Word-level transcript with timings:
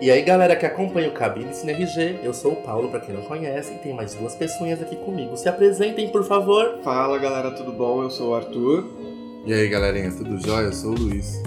E 0.00 0.10
aí, 0.10 0.22
galera 0.22 0.56
que 0.56 0.66
acompanha 0.66 1.08
o 1.08 1.12
Cabine 1.12 1.54
Cine 1.54 1.72
RG, 1.72 2.20
eu 2.22 2.34
sou 2.34 2.52
o 2.52 2.56
Paulo, 2.56 2.88
pra 2.88 3.00
quem 3.00 3.14
não 3.14 3.22
conhece, 3.22 3.74
e 3.74 3.78
tem 3.78 3.94
mais 3.94 4.14
duas 4.14 4.34
pessoinhas 4.34 4.82
aqui 4.82 4.96
comigo. 4.96 5.36
Se 5.36 5.48
apresentem, 5.48 6.08
por 6.08 6.24
favor. 6.24 6.80
Fala 6.82 7.18
galera, 7.18 7.50
tudo 7.52 7.72
bom? 7.72 8.02
Eu 8.02 8.10
sou 8.10 8.30
o 8.30 8.34
Arthur. 8.34 8.84
E 9.46 9.52
aí 9.52 9.68
galerinha, 9.68 10.10
tudo 10.10 10.38
jóia? 10.38 10.66
Eu 10.66 10.72
sou 10.72 10.92
o 10.92 10.98
Luiz. 10.98 11.42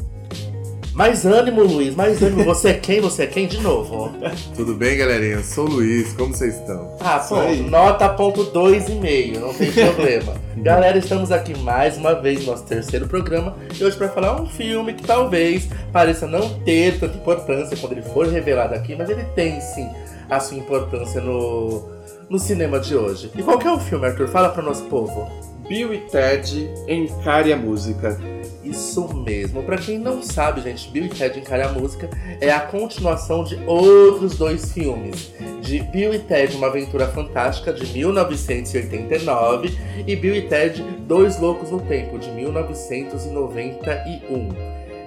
Mais 0.98 1.28
ânimo, 1.28 1.62
Luiz, 1.62 1.94
mais 1.94 2.24
ânimo. 2.24 2.44
Você 2.44 2.70
é 2.70 2.74
quem? 2.74 3.00
Você 3.02 3.22
é 3.22 3.28
quem? 3.28 3.46
De 3.46 3.62
novo. 3.62 4.12
Tudo 4.56 4.74
bem, 4.74 4.98
galerinha? 4.98 5.36
Eu 5.36 5.44
sou 5.44 5.66
o 5.68 5.70
Luiz, 5.70 6.12
como 6.14 6.34
vocês 6.34 6.56
estão? 6.56 6.98
Ah, 7.00 7.20
Isso 7.24 7.36
pô, 7.36 7.40
aí. 7.40 7.62
nota 7.70 8.10
ponto 8.10 8.46
dois 8.46 8.90
e 8.90 8.94
meio, 8.94 9.40
não 9.40 9.54
tem 9.54 9.72
problema. 9.72 10.34
Galera, 10.58 10.98
estamos 10.98 11.32
aqui 11.32 11.56
mais 11.60 11.98
uma 11.98 12.16
vez 12.16 12.40
no 12.40 12.48
nosso 12.48 12.64
terceiro 12.64 13.08
programa 13.08 13.56
e 13.80 13.84
hoje 13.84 13.96
para 13.96 14.10
falar 14.10 14.42
um 14.42 14.48
filme 14.48 14.92
que 14.96 15.04
talvez 15.04 15.70
pareça 15.94 16.26
não 16.26 16.50
ter 16.64 17.00
tanta 17.00 17.16
importância 17.16 17.78
quando 17.78 17.92
ele 17.92 18.02
for 18.02 18.26
revelado 18.26 18.74
aqui, 18.74 18.96
mas 18.96 19.08
ele 19.08 19.24
tem 19.36 19.62
sim 19.62 19.88
a 20.28 20.40
sua 20.40 20.58
importância 20.58 21.22
no, 21.22 21.88
no 22.28 22.40
cinema 22.40 22.80
de 22.80 22.96
hoje. 22.96 23.30
E 23.36 23.44
qual 23.44 23.60
que 23.60 23.68
é 23.68 23.72
o 23.72 23.80
filme, 23.80 24.08
Arthur? 24.08 24.30
Fala 24.30 24.50
para 24.50 24.64
o 24.64 24.66
nosso 24.66 24.86
povo. 24.86 25.30
Bill 25.68 25.94
e 25.94 26.00
Ted 26.00 26.70
encare 26.88 27.52
a 27.52 27.58
música. 27.58 28.18
Isso 28.64 29.14
mesmo. 29.14 29.62
Pra 29.64 29.78
quem 29.78 30.00
não 30.00 30.24
sabe, 30.24 30.62
gente, 30.62 30.90
Bill 30.90 31.06
e 31.06 31.10
Ted 31.10 31.40
Encare 31.40 31.64
a 31.64 31.70
Música 31.70 32.10
é 32.42 32.52
a 32.52 32.62
continuação 32.62 33.44
de 33.44 33.60
outros 33.66 34.38
dois 34.38 34.72
filmes. 34.72 35.34
De 35.62 35.80
Bill 35.80 36.14
e 36.14 36.20
Ted, 36.20 36.56
Uma 36.56 36.68
Aventura 36.68 37.08
Fantástica, 37.08 37.74
de 37.74 37.86
1989, 37.94 39.78
e 40.06 40.16
Bill 40.16 40.36
e 40.36 40.44
Ted, 40.44 40.82
Dois 41.02 41.38
Loucos 41.40 41.72
no 41.72 41.82
Tempo, 41.82 42.18
de 42.18 42.32
1991. 42.32 44.50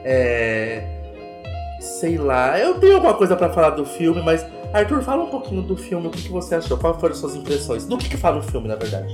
É... 0.04 0.82
Sei 1.80 2.18
lá, 2.18 2.58
eu 2.58 2.74
tenho 2.74 2.96
alguma 2.96 3.14
coisa 3.14 3.34
pra 3.36 3.48
falar 3.50 3.70
do 3.70 3.86
filme, 3.86 4.20
mas... 4.22 4.44
Arthur, 4.72 5.02
fala 5.02 5.24
um 5.24 5.30
pouquinho 5.30 5.62
do 5.62 5.76
filme, 5.76 6.06
o 6.06 6.10
que, 6.10 6.22
que 6.22 6.30
você 6.30 6.54
achou? 6.54 6.78
Quais 6.78 7.00
foram 7.00 7.12
as 7.12 7.18
suas 7.18 7.34
impressões? 7.34 7.84
Do 7.86 7.98
que, 7.98 8.08
que 8.08 8.16
fala 8.16 8.38
o 8.38 8.42
filme, 8.42 8.68
na 8.68 8.76
verdade? 8.76 9.12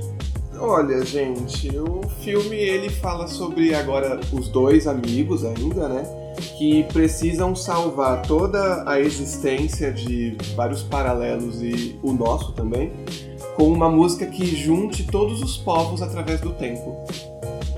Olha, 0.59 1.03
gente, 1.05 1.69
o 1.77 2.01
filme 2.21 2.55
ele 2.55 2.89
fala 2.89 3.27
sobre 3.27 3.73
agora 3.75 4.19
os 4.31 4.47
dois 4.47 4.87
amigos 4.87 5.45
ainda, 5.45 5.87
né? 5.87 6.03
Que 6.57 6.83
precisam 6.85 7.55
salvar 7.55 8.21
toda 8.23 8.83
a 8.89 8.99
existência 8.99 9.91
de 9.91 10.35
vários 10.55 10.83
paralelos 10.83 11.61
e 11.61 11.99
o 12.03 12.11
nosso 12.11 12.53
também, 12.53 12.91
com 13.55 13.67
uma 13.67 13.89
música 13.89 14.25
que 14.25 14.45
junte 14.45 15.03
todos 15.03 15.41
os 15.41 15.57
povos 15.57 16.01
através 16.01 16.41
do 16.41 16.51
tempo. 16.51 16.97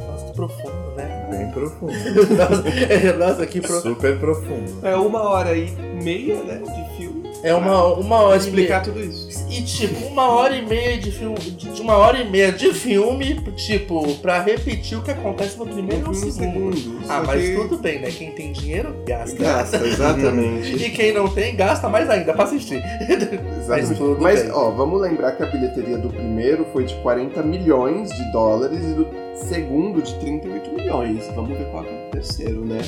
Nossa, 0.08 0.26
que 0.26 0.34
profundo, 0.34 0.96
né? 0.96 1.28
Bem 1.30 1.52
profundo. 1.52 1.94
Nossa, 2.36 3.14
nossa, 3.18 3.46
que 3.46 3.62
profundo. 3.62 3.96
Super 3.96 4.20
profundo. 4.20 4.86
É 4.86 4.96
uma 4.96 5.22
hora 5.22 5.58
e 5.58 5.72
meia, 6.04 6.42
né, 6.44 6.58
de 6.58 6.98
filme. 6.98 7.30
É 7.44 7.54
uma, 7.54 7.94
uma 7.94 8.18
hora 8.18 8.38
e 8.38 8.40
meia. 8.40 8.50
explicar 8.50 8.84
tudo 8.84 9.00
isso. 9.00 9.29
E 9.60 9.64
tipo, 9.64 10.06
uma 10.08 10.28
hora 10.30 10.56
e 10.56 10.66
meia 10.66 10.98
de 10.98 11.12
filme. 11.12 11.38
De 11.38 11.82
uma 11.82 11.98
hora 11.98 12.18
e 12.20 12.30
meia 12.30 12.50
de 12.52 12.74
filme, 12.74 13.36
tipo, 13.58 14.16
pra 14.16 14.42
repetir 14.42 14.98
o 14.98 15.02
que 15.02 15.12
acontece 15.12 15.58
no 15.58 15.66
primeiro 15.68 16.10
Um 16.10 16.14
segundo. 16.14 16.78
segundo. 16.78 17.02
Ah, 17.10 17.24
mas 17.26 17.42
que- 17.44 17.56
tudo 17.56 17.78
bem, 17.78 18.00
né? 18.00 18.10
Quem 18.10 18.32
tem 18.32 18.52
dinheiro, 18.54 18.96
gasta. 19.06 19.36
Gasta, 19.38 19.78
exatamente. 19.86 20.76
E 20.76 20.90
quem 20.92 21.14
não 21.14 21.28
tem, 21.28 21.56
gasta 21.56 21.90
mais 21.90 22.10
ainda 22.10 22.34
pra 22.34 22.46
assistir. 22.46 22.82
Mas 23.02 23.10
Exatamente. 23.10 23.96
tudo 23.98 24.22
Mas, 24.22 24.44
bem. 24.44 24.52
ó, 24.52 24.70
vamos 24.72 25.02
lembrar 25.02 25.34
que 25.34 25.44
a 25.44 25.46
bilheteria 25.48 25.98
do 25.98 26.10
primeiro 26.10 26.66
foi 26.72 26.86
de 26.86 26.96
40 27.02 27.42
milhões 27.44 28.10
de 28.10 28.32
dólares 28.32 28.80
e 28.82 28.94
do 28.94 29.08
segundo 29.36 30.02
de 30.02 30.14
38 30.20 30.72
milhões. 30.74 31.26
Vamos 31.36 31.50
ver 31.58 31.66
qual 31.72 31.84
é 31.84 32.08
o 32.08 32.12
terceiro, 32.12 32.64
né? 32.66 32.80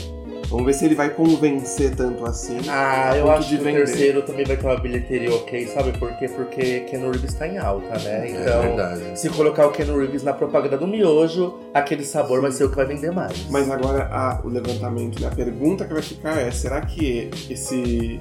Vamos 0.49 0.65
ver 0.65 0.73
se 0.73 0.83
ele 0.85 0.95
vai 0.95 1.09
convencer 1.09 1.95
tanto 1.95 2.25
assim. 2.25 2.57
Ah, 2.67 3.15
eu 3.15 3.31
acho 3.31 3.47
de 3.49 3.55
que 3.55 3.61
o 3.61 3.65
vender. 3.65 3.85
terceiro 3.85 4.21
também 4.23 4.45
vai 4.45 4.57
ter 4.57 4.65
uma 4.65 4.77
bilheteria 4.79 5.33
ok, 5.33 5.67
sabe 5.67 5.97
por 5.97 6.11
quê? 6.17 6.27
Porque 6.27 6.81
Ken 6.81 6.99
Reeves 6.99 7.33
tá 7.33 7.47
em 7.47 7.57
alta, 7.57 7.97
né? 7.99 8.27
É 8.27 8.31
Então, 8.31 8.61
verdade. 8.61 9.19
se 9.19 9.29
colocar 9.29 9.65
o 9.67 9.71
Ken 9.71 9.85
Reeves 9.85 10.23
na 10.23 10.33
propaganda 10.33 10.77
do 10.77 10.85
miojo, 10.87 11.57
aquele 11.73 12.03
sabor 12.03 12.41
vai 12.41 12.51
ser 12.51 12.65
o 12.65 12.69
que 12.69 12.75
vai 12.75 12.85
vender 12.85 13.11
mais. 13.11 13.45
Mas 13.49 13.69
agora 13.71 14.03
a- 14.11 14.41
o 14.43 14.49
levantamento, 14.49 15.21
né? 15.21 15.27
A 15.27 15.35
pergunta 15.35 15.85
que 15.85 15.93
vai 15.93 16.01
ficar 16.03 16.37
é: 16.37 16.51
será 16.51 16.81
que 16.81 17.29
esse 17.49 18.19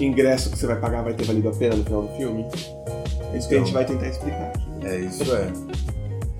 ingresso 0.00 0.50
que 0.50 0.58
você 0.58 0.66
vai 0.66 0.76
pagar 0.76 1.02
vai 1.02 1.14
ter 1.14 1.24
valido 1.24 1.48
a 1.48 1.52
pena 1.52 1.76
no 1.76 1.84
final 1.84 2.02
do 2.02 2.16
filme? 2.16 2.46
É 3.32 3.36
isso 3.36 3.48
que 3.48 3.54
a 3.54 3.58
Então. 3.58 3.66
gente 3.66 3.72
vai 3.74 3.84
tentar 3.84 4.08
explicar 4.08 4.48
aqui. 4.54 4.86
É 4.86 4.96
isso 4.96 5.34
é. 5.34 5.46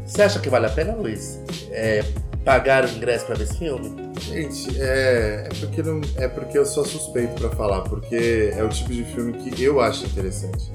Você 0.04 0.22
acha 0.22 0.41
que 0.41 0.48
vale 0.48 0.66
a 0.66 0.70
pena, 0.70 0.92
Luiz? 0.94 1.38
É, 1.70 2.03
pagar 2.45 2.84
o 2.84 2.89
ingresso 2.89 3.27
pra 3.27 3.34
ver 3.34 3.45
esse 3.45 3.59
filme? 3.59 4.11
Gente, 4.21 4.81
é, 4.81 5.47
é, 5.47 5.49
porque 5.61 5.83
não, 5.83 6.01
é 6.17 6.28
porque 6.28 6.56
eu 6.59 6.65
sou 6.65 6.84
suspeito 6.84 7.34
pra 7.41 7.51
falar, 7.51 7.83
porque 7.83 8.53
é 8.56 8.62
o 8.62 8.69
tipo 8.69 8.93
de 8.93 9.05
filme 9.05 9.33
que 9.34 9.62
eu 9.62 9.81
acho 9.81 10.05
interessante. 10.06 10.71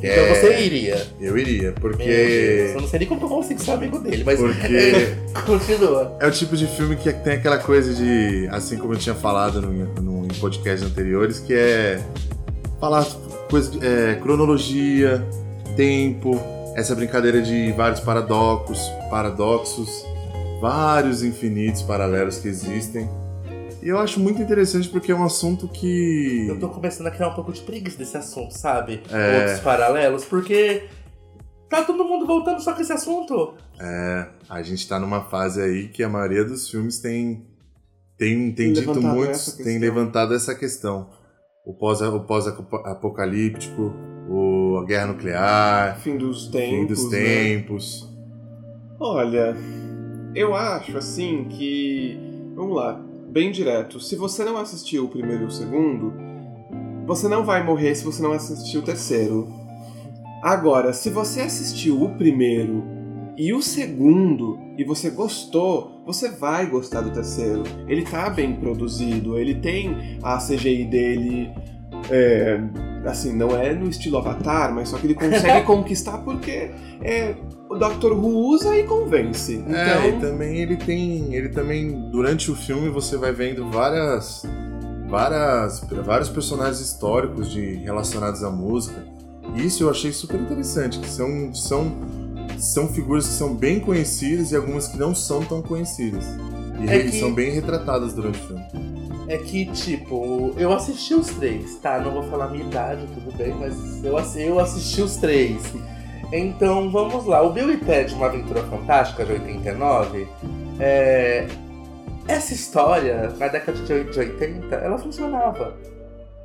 Que 0.00 0.08
Então 0.08 0.24
é- 0.24 0.34
você 0.34 0.58
iria. 0.60 1.06
Eu 1.20 1.38
iria, 1.38 1.70
Deus, 1.70 1.74
porque. 1.80 2.72
eu 2.74 2.80
não 2.80 2.88
sei 2.88 2.98
nem 3.00 3.08
como 3.08 3.24
eu 3.24 3.28
consigo 3.28 3.60
ser 3.62 3.70
amigo 3.70 3.98
dele, 4.00 4.24
mas 4.24 4.40
Porque 4.40 5.14
continua. 5.46 6.16
é 6.20 6.26
o 6.26 6.30
tipo 6.32 6.56
de 6.56 6.66
filme 6.66 6.96
que 6.96 7.12
tem 7.12 7.34
aquela 7.34 7.58
coisa 7.58 7.94
de. 7.94 8.48
Assim 8.50 8.76
como 8.78 8.94
eu 8.94 8.98
tinha 8.98 9.14
falado 9.14 9.62
no, 9.62 9.72
no, 10.02 10.24
em 10.24 10.34
podcasts 10.40 10.82
anteriores, 10.88 11.38
que 11.38 11.54
é. 11.54 12.02
Falar 12.80 13.06
coisa, 13.48 13.70
é, 13.80 14.16
cronologia, 14.16 15.24
tempo, 15.76 16.36
essa 16.74 16.96
brincadeira 16.96 17.40
de 17.40 17.70
vários 17.72 18.00
paradoxos, 18.00 18.80
paradoxos, 19.08 20.04
vários 20.62 21.24
infinitos 21.24 21.82
paralelos 21.82 22.38
que 22.38 22.46
existem. 22.46 23.10
E 23.82 23.88
eu 23.88 23.98
acho 23.98 24.20
muito 24.20 24.40
interessante 24.40 24.88
porque 24.88 25.10
é 25.10 25.14
um 25.14 25.24
assunto 25.24 25.66
que. 25.66 26.46
Eu 26.48 26.60
tô 26.60 26.68
começando 26.68 27.08
a 27.08 27.10
criar 27.10 27.28
um 27.28 27.34
pouco 27.34 27.52
de 27.52 27.60
preguiça 27.62 27.98
desse 27.98 28.16
assunto, 28.16 28.56
sabe? 28.56 29.02
É. 29.10 29.40
Outros 29.40 29.58
paralelos, 29.60 30.24
porque 30.24 30.84
tá 31.68 31.82
todo 31.82 32.04
mundo 32.04 32.24
voltando 32.24 32.60
só 32.60 32.72
com 32.72 32.80
esse 32.80 32.92
assunto. 32.92 33.54
É, 33.80 34.28
a 34.48 34.62
gente 34.62 34.88
tá 34.88 35.00
numa 35.00 35.22
fase 35.22 35.60
aí 35.60 35.88
que 35.88 36.04
a 36.04 36.08
maioria 36.08 36.44
dos 36.44 36.70
filmes 36.70 37.00
tem 37.00 37.44
tem, 38.16 38.52
tem 38.52 38.72
dito 38.72 38.92
Levantado 38.92 39.16
muito, 39.16 39.56
tem 39.64 39.78
levantado 39.80 40.32
essa 40.32 40.54
questão. 40.54 41.10
O 41.66 41.74
pós 41.74 42.00
o 42.00 42.20
pós-apocalíptico, 42.20 43.92
o 44.28 44.78
a 44.80 44.84
guerra 44.84 45.06
nuclear, 45.08 45.98
Fim 45.98 46.16
dos 46.16 46.46
o 46.46 46.52
tempos. 46.52 46.70
fim 46.70 46.86
dos 46.86 47.10
né? 47.10 47.18
tempos. 47.18 48.08
Olha, 49.00 49.56
eu 50.34 50.54
acho 50.54 50.96
assim 50.96 51.44
que. 51.44 52.18
Vamos 52.54 52.76
lá, 52.76 53.00
bem 53.28 53.50
direto. 53.50 54.00
Se 54.00 54.16
você 54.16 54.44
não 54.44 54.56
assistiu 54.56 55.04
o 55.04 55.08
primeiro 55.08 55.44
e 55.44 55.46
o 55.46 55.50
segundo, 55.50 56.12
você 57.06 57.28
não 57.28 57.44
vai 57.44 57.62
morrer 57.62 57.94
se 57.94 58.04
você 58.04 58.22
não 58.22 58.32
assistir 58.32 58.78
o 58.78 58.82
terceiro. 58.82 59.48
Agora, 60.42 60.92
se 60.92 61.08
você 61.08 61.42
assistiu 61.42 62.02
o 62.02 62.16
primeiro 62.16 62.82
e 63.36 63.52
o 63.52 63.62
segundo 63.62 64.58
e 64.76 64.84
você 64.84 65.10
gostou, 65.10 66.02
você 66.04 66.30
vai 66.30 66.66
gostar 66.66 67.00
do 67.00 67.12
terceiro. 67.12 67.62
Ele 67.86 68.02
tá 68.02 68.28
bem 68.28 68.56
produzido, 68.56 69.38
ele 69.38 69.54
tem 69.54 70.18
a 70.22 70.38
CGI 70.38 70.84
dele. 70.84 71.50
é, 72.10 72.60
assim, 73.06 73.34
não 73.34 73.56
é 73.56 73.72
no 73.74 73.88
estilo 73.88 74.18
Avatar, 74.18 74.72
mas 74.74 74.88
só 74.88 74.98
que 74.98 75.06
ele 75.06 75.14
consegue 75.14 75.62
conquistar 75.66 76.18
porque 76.18 76.70
é, 77.02 77.34
o 77.68 77.74
Dr. 77.76 78.12
Who 78.12 78.48
usa 78.54 78.76
e 78.76 78.84
convence. 78.84 79.54
Então, 79.54 79.74
É, 79.76 80.08
e 80.10 80.20
também 80.20 80.56
ele 80.58 80.76
tem, 80.76 81.34
ele 81.34 81.48
também 81.48 82.10
durante 82.10 82.50
o 82.50 82.54
filme 82.54 82.88
você 82.90 83.16
vai 83.16 83.32
vendo 83.32 83.68
várias 83.70 84.44
várias 85.08 85.80
vários 86.04 86.28
personagens 86.28 86.80
históricos 86.80 87.50
de 87.50 87.74
relacionados 87.76 88.42
à 88.42 88.50
música. 88.50 89.04
E 89.56 89.66
isso 89.66 89.82
eu 89.84 89.90
achei 89.90 90.12
super 90.12 90.40
interessante, 90.40 90.98
que 90.98 91.08
são 91.08 91.52
são 91.54 91.92
são 92.58 92.88
figuras 92.88 93.26
que 93.26 93.32
são 93.32 93.54
bem 93.54 93.80
conhecidas 93.80 94.52
e 94.52 94.56
algumas 94.56 94.86
que 94.88 94.96
não 94.96 95.14
são 95.14 95.42
tão 95.44 95.60
conhecidas. 95.60 96.24
E 96.80 96.88
É 96.88 97.00
que- 97.02 97.18
são 97.20 97.32
bem 97.34 97.50
retratadas 97.50 98.12
durante 98.14 98.38
o 98.38 98.46
filme. 98.46 98.91
É 99.32 99.38
que, 99.38 99.64
tipo, 99.64 100.52
eu 100.58 100.70
assisti 100.74 101.14
os 101.14 101.28
três, 101.28 101.76
tá? 101.76 101.98
Não 101.98 102.10
vou 102.10 102.22
falar 102.24 102.48
minha 102.48 102.66
idade, 102.66 103.06
tudo 103.14 103.34
bem, 103.34 103.54
mas 103.54 104.04
eu, 104.04 104.18
eu 104.42 104.60
assisti 104.60 105.00
os 105.00 105.16
três. 105.16 105.72
Então, 106.30 106.90
vamos 106.90 107.24
lá. 107.24 107.40
O 107.40 107.50
Bill 107.50 107.72
e 107.72 107.78
Ted, 107.78 108.12
Uma 108.12 108.26
Aventura 108.26 108.62
Fantástica, 108.64 109.24
de 109.24 109.32
89, 109.32 110.28
é... 110.78 111.46
essa 112.28 112.52
história, 112.52 113.34
na 113.38 113.48
década 113.48 113.78
de 113.78 114.18
80, 114.18 114.74
ela 114.74 114.98
funcionava. 114.98 115.78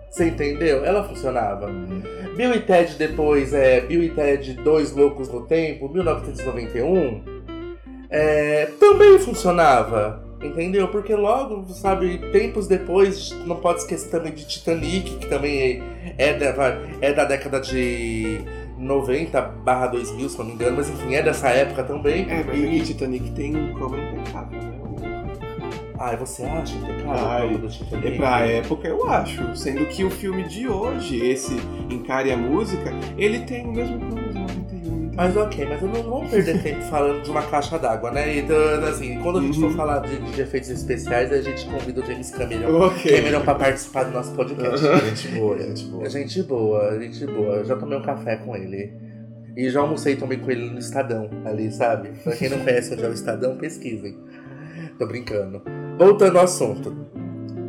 Você 0.09 0.29
entendeu? 0.29 0.85
Ela 0.85 1.03
funcionava. 1.03 1.69
Bill 2.37 2.55
e 2.55 2.61
Ted 2.61 2.95
depois, 2.95 3.53
é, 3.53 3.81
Bill 3.81 4.03
e 4.03 4.09
Ted 4.11 4.53
Dois 4.63 4.93
Loucos 4.93 5.27
no 5.27 5.45
Tempo, 5.45 5.89
1991, 5.89 7.21
é, 8.09 8.69
também 8.79 9.19
funcionava. 9.19 10.25
Entendeu? 10.41 10.87
Porque 10.89 11.15
logo, 11.15 11.65
sabe, 11.73 12.19
tempos 12.31 12.67
depois, 12.67 13.31
não 13.45 13.55
pode 13.55 13.79
esquecer 13.79 14.09
também 14.09 14.33
de 14.33 14.45
Titanic, 14.45 15.15
que 15.17 15.27
também 15.27 15.81
é, 16.17 16.29
é, 16.29 16.33
da, 16.33 16.77
é 17.01 17.11
da 17.13 17.25
década 17.25 17.59
de 17.59 18.41
90 18.77 19.41
barra 19.41 19.87
2000, 19.87 20.29
se 20.29 20.37
não 20.37 20.45
me 20.45 20.53
engano, 20.53 20.77
mas 20.77 20.89
enfim, 20.89 21.15
é 21.15 21.23
dessa 21.23 21.49
época 21.49 21.83
também. 21.83 22.27
É, 22.29 22.43
mas 22.43 22.55
E- 22.57 22.81
Titanic 22.81 23.31
tem 23.31 23.55
um 23.55 23.73
cover 23.73 23.99
impecável, 23.99 24.59
né? 24.61 24.77
Ai, 25.99 26.15
você 26.15 26.43
acha 26.43 26.75
impecável 26.75 27.57
do 27.57 27.67
Titanic? 27.67 28.07
É 28.07 28.17
pra 28.17 28.39
época, 28.41 28.87
eu 28.87 29.09
acho. 29.09 29.55
Sendo 29.55 29.83
que 29.87 30.03
o 30.03 30.11
filme 30.11 30.43
de 30.43 30.67
hoje, 30.67 31.17
esse 31.25 31.55
Encare 31.89 32.31
a 32.31 32.37
Música, 32.37 32.93
ele 33.17 33.39
tem 33.39 33.65
o 33.65 33.71
mesmo 33.71 33.97
plano 33.99 34.26
de 34.26 34.26
91. 34.26 34.26
entendeu? 34.26 34.26
Mas 35.17 35.35
ok, 35.35 35.65
mas 35.67 35.81
eu 35.81 35.87
não 35.87 36.03
vamos 36.03 36.29
perder 36.29 36.61
tempo 36.63 36.81
falando 36.83 37.23
de 37.23 37.31
uma 37.31 37.41
caixa 37.41 37.77
d'água, 37.79 38.11
né? 38.11 38.37
Então, 38.37 38.55
assim, 38.87 39.19
quando 39.23 39.39
a 39.39 39.41
gente 39.41 39.59
Uhum. 39.59 39.71
for 39.71 39.75
falar 39.77 39.99
de, 40.01 40.15
de 40.19 40.41
efeitos 40.41 40.69
especiais, 40.69 41.33
a 41.33 41.41
gente 41.41 41.65
convida 41.65 42.01
o 42.01 42.05
James 42.05 42.29
Cameron, 42.29 42.79
Ok. 42.85 43.11
Cameron 43.17 43.41
pra 43.41 43.55
participar 43.55 44.03
do 44.03 44.11
nosso 44.11 44.31
podcast. 44.35 44.85
Gente 45.05 45.27
boa, 45.39 45.57
gente 45.57 45.85
boa. 45.85 46.05
É 46.05 46.09
gente 46.09 46.43
boa, 46.43 46.99
gente 47.01 47.25
boa. 47.25 47.55
Eu 47.55 47.65
já 47.65 47.75
tomei 47.75 47.97
um 47.97 48.01
café 48.03 48.35
com 48.37 48.55
ele. 48.55 48.93
E 49.57 49.67
já 49.71 49.79
almocei 49.79 50.15
também 50.15 50.37
com 50.37 50.51
ele 50.51 50.69
no 50.69 50.77
Estadão, 50.77 51.27
ali, 51.43 51.71
sabe? 51.71 52.09
Pra 52.23 52.35
quem 52.35 52.47
não 52.47 52.59
conhece 52.59 52.93
onde 52.93 53.03
é 53.03 53.07
o 53.09 53.11
Estadão, 53.13 53.57
pesquisem. 53.57 54.15
Tô 54.99 55.07
brincando. 55.07 55.63
Voltando 55.97 56.37
ao 56.37 56.43
assunto. 56.43 56.95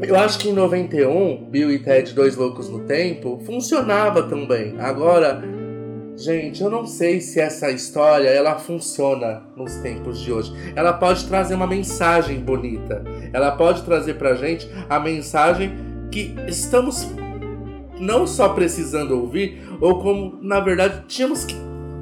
Eu 0.02 0.14
acho 0.16 0.38
que 0.38 0.50
em 0.50 0.52
91, 0.52 1.46
Bill 1.50 1.70
e 1.72 1.78
Ted, 1.78 2.12
Dois 2.14 2.36
Loucos 2.36 2.68
no 2.68 2.80
Tempo, 2.80 3.40
funcionava 3.46 4.22
também. 4.24 4.74
Agora, 4.78 5.42
gente, 6.18 6.62
eu 6.62 6.68
não 6.68 6.84
sei 6.84 7.20
se 7.20 7.40
essa 7.40 7.70
história 7.70 8.28
ela 8.28 8.58
funciona 8.58 9.42
nos 9.56 9.76
tempos 9.76 10.18
de 10.18 10.32
hoje. 10.32 10.52
Ela 10.74 10.92
pode 10.92 11.26
trazer 11.26 11.54
uma 11.54 11.66
mensagem 11.66 12.40
bonita. 12.40 13.04
Ela 13.32 13.52
pode 13.52 13.82
trazer 13.82 14.14
pra 14.14 14.34
gente 14.34 14.68
a 14.88 14.98
mensagem 14.98 15.72
que 16.10 16.34
estamos 16.48 17.08
não 18.00 18.26
só 18.26 18.50
precisando 18.50 19.12
ouvir, 19.12 19.60
ou 19.80 20.00
como, 20.00 20.38
na 20.42 20.60
verdade, 20.60 21.04
tínhamos 21.06 21.44
que 21.44 21.54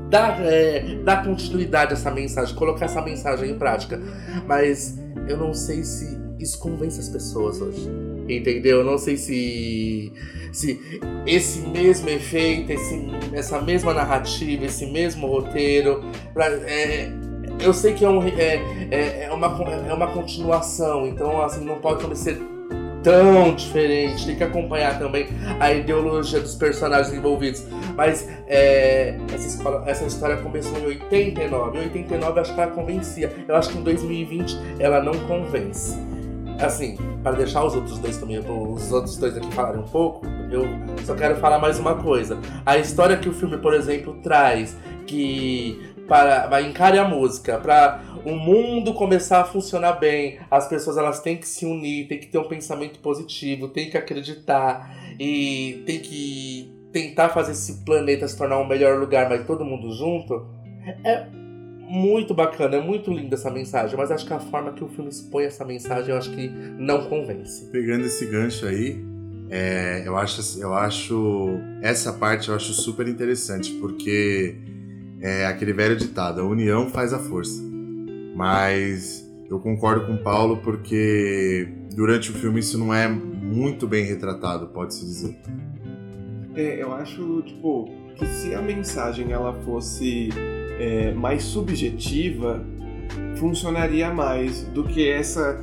dar, 0.08 0.40
é, 0.44 0.96
dar 1.04 1.24
continuidade 1.24 1.92
a 1.92 1.94
essa 1.94 2.10
mensagem, 2.10 2.54
colocar 2.54 2.86
essa 2.86 3.02
mensagem 3.02 3.50
em 3.50 3.58
prática. 3.58 4.00
Mas 4.46 4.98
eu 5.28 5.36
não 5.36 5.52
sei 5.52 5.82
se 5.84 6.18
isso 6.38 6.58
convence 6.58 7.00
as 7.00 7.08
pessoas 7.08 7.60
hoje. 7.60 8.05
Entendeu? 8.28 8.78
Eu 8.78 8.84
não 8.84 8.98
sei 8.98 9.16
se, 9.16 10.12
se 10.52 10.80
esse 11.26 11.60
mesmo 11.60 12.08
efeito, 12.08 12.72
esse, 12.72 13.06
essa 13.32 13.60
mesma 13.60 13.92
narrativa, 13.94 14.64
esse 14.64 14.86
mesmo 14.86 15.26
roteiro. 15.26 16.02
pra- 16.34 16.46
é, 16.48 17.08
eu 17.60 17.72
sei 17.72 17.94
que 17.94 18.04
é, 18.04 18.08
um, 18.08 18.22
é, 18.26 18.60
é, 18.90 19.24
é 19.24 19.32
uma, 19.32 19.46
é 19.88 19.92
uma 19.92 20.08
continuação, 20.08 21.06
então 21.06 21.40
assim, 21.42 21.64
não 21.64 21.76
pode 21.78 22.16
ser 22.18 22.38
tão 23.02 23.54
diferente. 23.54 24.26
Tem 24.26 24.34
que 24.36 24.42
acompanhar 24.44 24.98
também 24.98 25.28
a 25.60 25.72
ideologia 25.72 26.40
dos 26.40 26.54
personagens 26.56 27.14
envolvidos. 27.16 27.64
Mas 27.96 28.28
é, 28.48 29.16
essa, 29.32 29.46
escola- 29.46 29.84
essa 29.86 30.04
história 30.04 30.36
começou 30.38 30.76
em 30.80 30.86
89. 30.86 31.78
Em 31.78 31.82
89 31.82 32.40
acho 32.40 32.54
que 32.54 32.60
ela 32.60 32.70
convencia. 32.72 33.32
Eu 33.48 33.54
acho 33.56 33.70
que 33.70 33.78
em 33.78 33.82
2020 33.82 34.58
ela 34.80 35.00
não 35.02 35.14
convence. 35.28 35.96
Assim, 36.58 36.96
para 37.22 37.36
deixar 37.36 37.64
os 37.64 37.74
outros 37.74 37.98
dois 37.98 38.16
também, 38.16 38.38
os 38.38 38.90
outros 38.90 39.16
dois 39.18 39.36
aqui 39.36 39.50
falarem 39.52 39.80
um 39.80 39.88
pouco, 39.88 40.24
eu 40.50 40.64
só 41.04 41.14
quero 41.14 41.36
falar 41.36 41.58
mais 41.58 41.78
uma 41.78 41.96
coisa. 41.96 42.38
A 42.64 42.78
história 42.78 43.16
que 43.18 43.28
o 43.28 43.32
filme, 43.32 43.58
por 43.58 43.74
exemplo, 43.74 44.14
traz, 44.22 44.76
que 45.06 45.94
para 46.08 46.46
vai 46.46 46.64
encare 46.64 46.98
a 46.98 47.04
música, 47.06 47.58
para 47.58 48.00
o 48.24 48.32
mundo 48.32 48.94
começar 48.94 49.40
a 49.40 49.44
funcionar 49.44 49.94
bem, 49.94 50.38
as 50.50 50.66
pessoas 50.66 50.96
elas 50.96 51.20
têm 51.20 51.36
que 51.36 51.46
se 51.46 51.66
unir, 51.66 52.08
tem 52.08 52.18
que 52.18 52.26
ter 52.26 52.38
um 52.38 52.48
pensamento 52.48 53.00
positivo, 53.00 53.68
tem 53.68 53.90
que 53.90 53.98
acreditar 53.98 54.96
e 55.20 55.82
tem 55.84 56.00
que 56.00 56.74
tentar 56.90 57.28
fazer 57.28 57.52
esse 57.52 57.84
planeta 57.84 58.26
se 58.26 58.36
tornar 58.36 58.58
um 58.58 58.66
melhor 58.66 58.98
lugar, 58.98 59.28
mas 59.28 59.46
todo 59.46 59.64
mundo 59.64 59.92
junto. 59.92 60.46
É 61.04 61.45
muito 61.88 62.34
bacana, 62.34 62.76
é 62.76 62.80
muito 62.80 63.12
linda 63.12 63.34
essa 63.34 63.50
mensagem, 63.50 63.96
mas 63.96 64.10
acho 64.10 64.26
que 64.26 64.32
a 64.32 64.40
forma 64.40 64.72
que 64.72 64.82
o 64.82 64.88
filme 64.88 65.08
expõe 65.10 65.44
essa 65.44 65.64
mensagem 65.64 66.10
eu 66.10 66.16
acho 66.16 66.30
que 66.30 66.48
não 66.48 67.08
convence. 67.08 67.70
Pegando 67.70 68.04
esse 68.04 68.26
gancho 68.26 68.66
aí, 68.66 69.04
é, 69.48 70.02
eu, 70.04 70.16
acho, 70.16 70.60
eu 70.60 70.74
acho. 70.74 71.58
Essa 71.80 72.12
parte 72.12 72.48
eu 72.48 72.54
acho 72.54 72.72
super 72.72 73.06
interessante, 73.06 73.72
porque 73.74 74.56
é 75.20 75.46
aquele 75.46 75.72
velho 75.72 75.96
ditado: 75.96 76.40
a 76.40 76.44
união 76.44 76.90
faz 76.90 77.12
a 77.12 77.18
força. 77.18 77.62
Mas 78.34 79.24
eu 79.48 79.60
concordo 79.60 80.06
com 80.06 80.14
o 80.14 80.22
Paulo, 80.22 80.58
porque 80.58 81.68
durante 81.94 82.30
o 82.30 82.34
filme 82.34 82.60
isso 82.60 82.76
não 82.76 82.92
é 82.92 83.08
muito 83.08 83.86
bem 83.86 84.04
retratado, 84.04 84.66
pode-se 84.68 85.04
dizer. 85.04 85.38
É, 86.54 86.82
eu 86.82 86.92
acho, 86.92 87.42
tipo, 87.42 87.88
que 88.16 88.26
se 88.26 88.54
a 88.54 88.60
mensagem 88.60 89.32
ela 89.32 89.52
fosse 89.62 90.30
é, 90.78 91.12
mais 91.12 91.42
subjetiva, 91.42 92.64
funcionaria 93.36 94.12
mais 94.12 94.62
do 94.64 94.84
que 94.84 95.08
essa. 95.08 95.60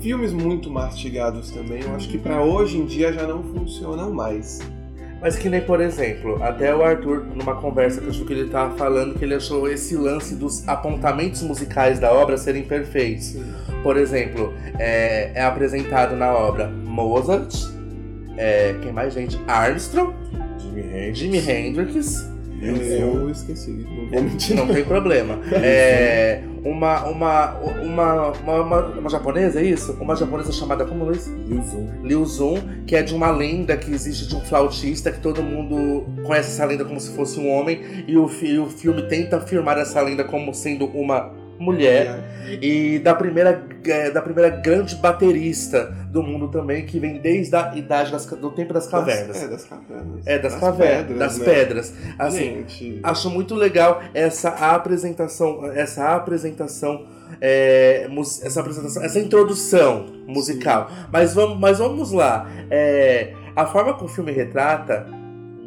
filmes 0.00 0.32
muito 0.32 0.70
mastigados 0.70 1.50
também, 1.50 1.82
eu 1.82 1.94
acho 1.94 2.08
que 2.08 2.18
pra 2.18 2.42
hoje 2.42 2.78
em 2.78 2.86
dia 2.86 3.12
já 3.12 3.26
não 3.26 3.42
funcionam 3.42 4.12
mais. 4.12 4.60
Mas 5.20 5.36
que 5.36 5.48
nem, 5.48 5.60
por 5.60 5.80
exemplo, 5.80 6.40
até 6.42 6.74
o 6.74 6.82
Arthur, 6.82 7.26
numa 7.34 7.56
conversa 7.56 8.00
que 8.00 8.06
eu 8.06 8.10
acho 8.10 8.24
que 8.24 8.32
ele 8.32 8.48
tava 8.48 8.76
falando, 8.76 9.18
que 9.18 9.24
ele 9.24 9.34
achou 9.34 9.68
esse 9.68 9.96
lance 9.96 10.36
dos 10.36 10.66
apontamentos 10.68 11.42
musicais 11.42 11.98
da 11.98 12.12
obra 12.12 12.38
serem 12.38 12.62
perfeitos. 12.62 13.36
Por 13.82 13.96
exemplo, 13.96 14.52
é, 14.78 15.32
é 15.34 15.42
apresentado 15.42 16.14
na 16.14 16.32
obra 16.32 16.68
Mozart, 16.68 17.52
é, 18.36 18.76
quem 18.80 18.92
mais, 18.92 19.12
gente? 19.12 19.38
Armstrong, 19.48 20.14
Jimi 20.68 20.82
Hendrix. 20.82 21.18
Jimi 21.18 21.38
Hendrix, 21.38 22.30
É, 22.60 23.02
eu 23.02 23.30
esqueci, 23.30 23.70
não 23.70 23.94
vou 23.94 24.22
mentir. 24.22 24.56
não 24.56 24.66
tem 24.66 24.84
problema. 24.84 25.38
É, 25.60 26.42
uma, 26.64 27.04
uma, 27.04 27.54
uma, 27.82 28.32
uma, 28.32 28.86
uma, 28.86 29.10
japonesa, 29.10 29.60
é 29.60 29.64
isso? 29.64 29.92
Uma 30.00 30.16
japonesa 30.16 30.52
chamada, 30.52 30.84
como 30.84 31.04
Luiz? 31.04 31.26
E 31.26 31.54
o 31.54 31.62
Zoom. 31.62 31.88
Liu 32.02 32.24
Zun, 32.24 32.56
que 32.86 32.96
é 32.96 33.02
de 33.02 33.14
uma 33.14 33.30
lenda 33.30 33.76
que 33.76 33.90
existe 33.92 34.26
de 34.26 34.36
um 34.36 34.40
flautista, 34.40 35.10
que 35.12 35.20
todo 35.20 35.42
mundo 35.42 36.06
conhece 36.24 36.50
essa 36.50 36.64
lenda 36.64 36.84
como 36.84 37.00
se 37.00 37.10
fosse 37.14 37.38
um 37.38 37.48
homem, 37.50 38.04
e 38.06 38.16
o, 38.16 38.30
e 38.42 38.58
o 38.58 38.66
filme 38.66 39.02
tenta 39.08 39.36
afirmar 39.36 39.78
essa 39.78 40.00
lenda 40.00 40.24
como 40.24 40.54
sendo 40.54 40.86
uma 40.86 41.32
mulher, 41.58 42.38
e 42.62 42.98
da 42.98 43.14
primeira, 43.14 43.62
eh, 43.84 44.10
da 44.10 44.22
primeira 44.22 44.48
grande 44.48 44.94
baterista 44.96 45.94
do 46.10 46.22
mundo 46.22 46.48
também, 46.48 46.86
que 46.86 46.98
vem 46.98 47.18
desde 47.18 47.54
a 47.54 47.76
idade 47.76 48.10
das, 48.10 48.26
do 48.26 48.50
tempo 48.50 48.72
das 48.72 48.86
cavernas. 48.86 49.28
Das, 49.28 49.42
é, 49.42 49.48
das 49.48 49.64
cavernas. 49.64 50.26
É, 50.26 50.38
das, 50.38 50.54
cavernas, 50.54 51.06
pedras, 51.06 51.18
das 51.18 51.38
né? 51.38 51.44
pedras. 51.44 51.94
Assim, 52.18 52.38
Gente, 52.38 53.00
Acho 53.02 53.30
muito 53.30 53.54
legal 53.54 54.02
essa 54.14 54.50
apresentação, 54.50 55.66
essa 55.72 56.14
apresentação, 56.14 57.06
é, 57.40 58.08
essa 58.42 58.60
apresentação, 58.60 59.02
essa 59.02 59.18
introdução 59.18 60.06
musical. 60.26 60.90
Mas 61.12 61.34
vamos, 61.34 61.58
mas 61.58 61.78
vamos 61.78 62.12
lá. 62.12 62.48
É, 62.70 63.32
a 63.54 63.66
forma 63.66 63.96
que 63.96 64.04
o 64.04 64.08
filme 64.08 64.32
retrata, 64.32 65.06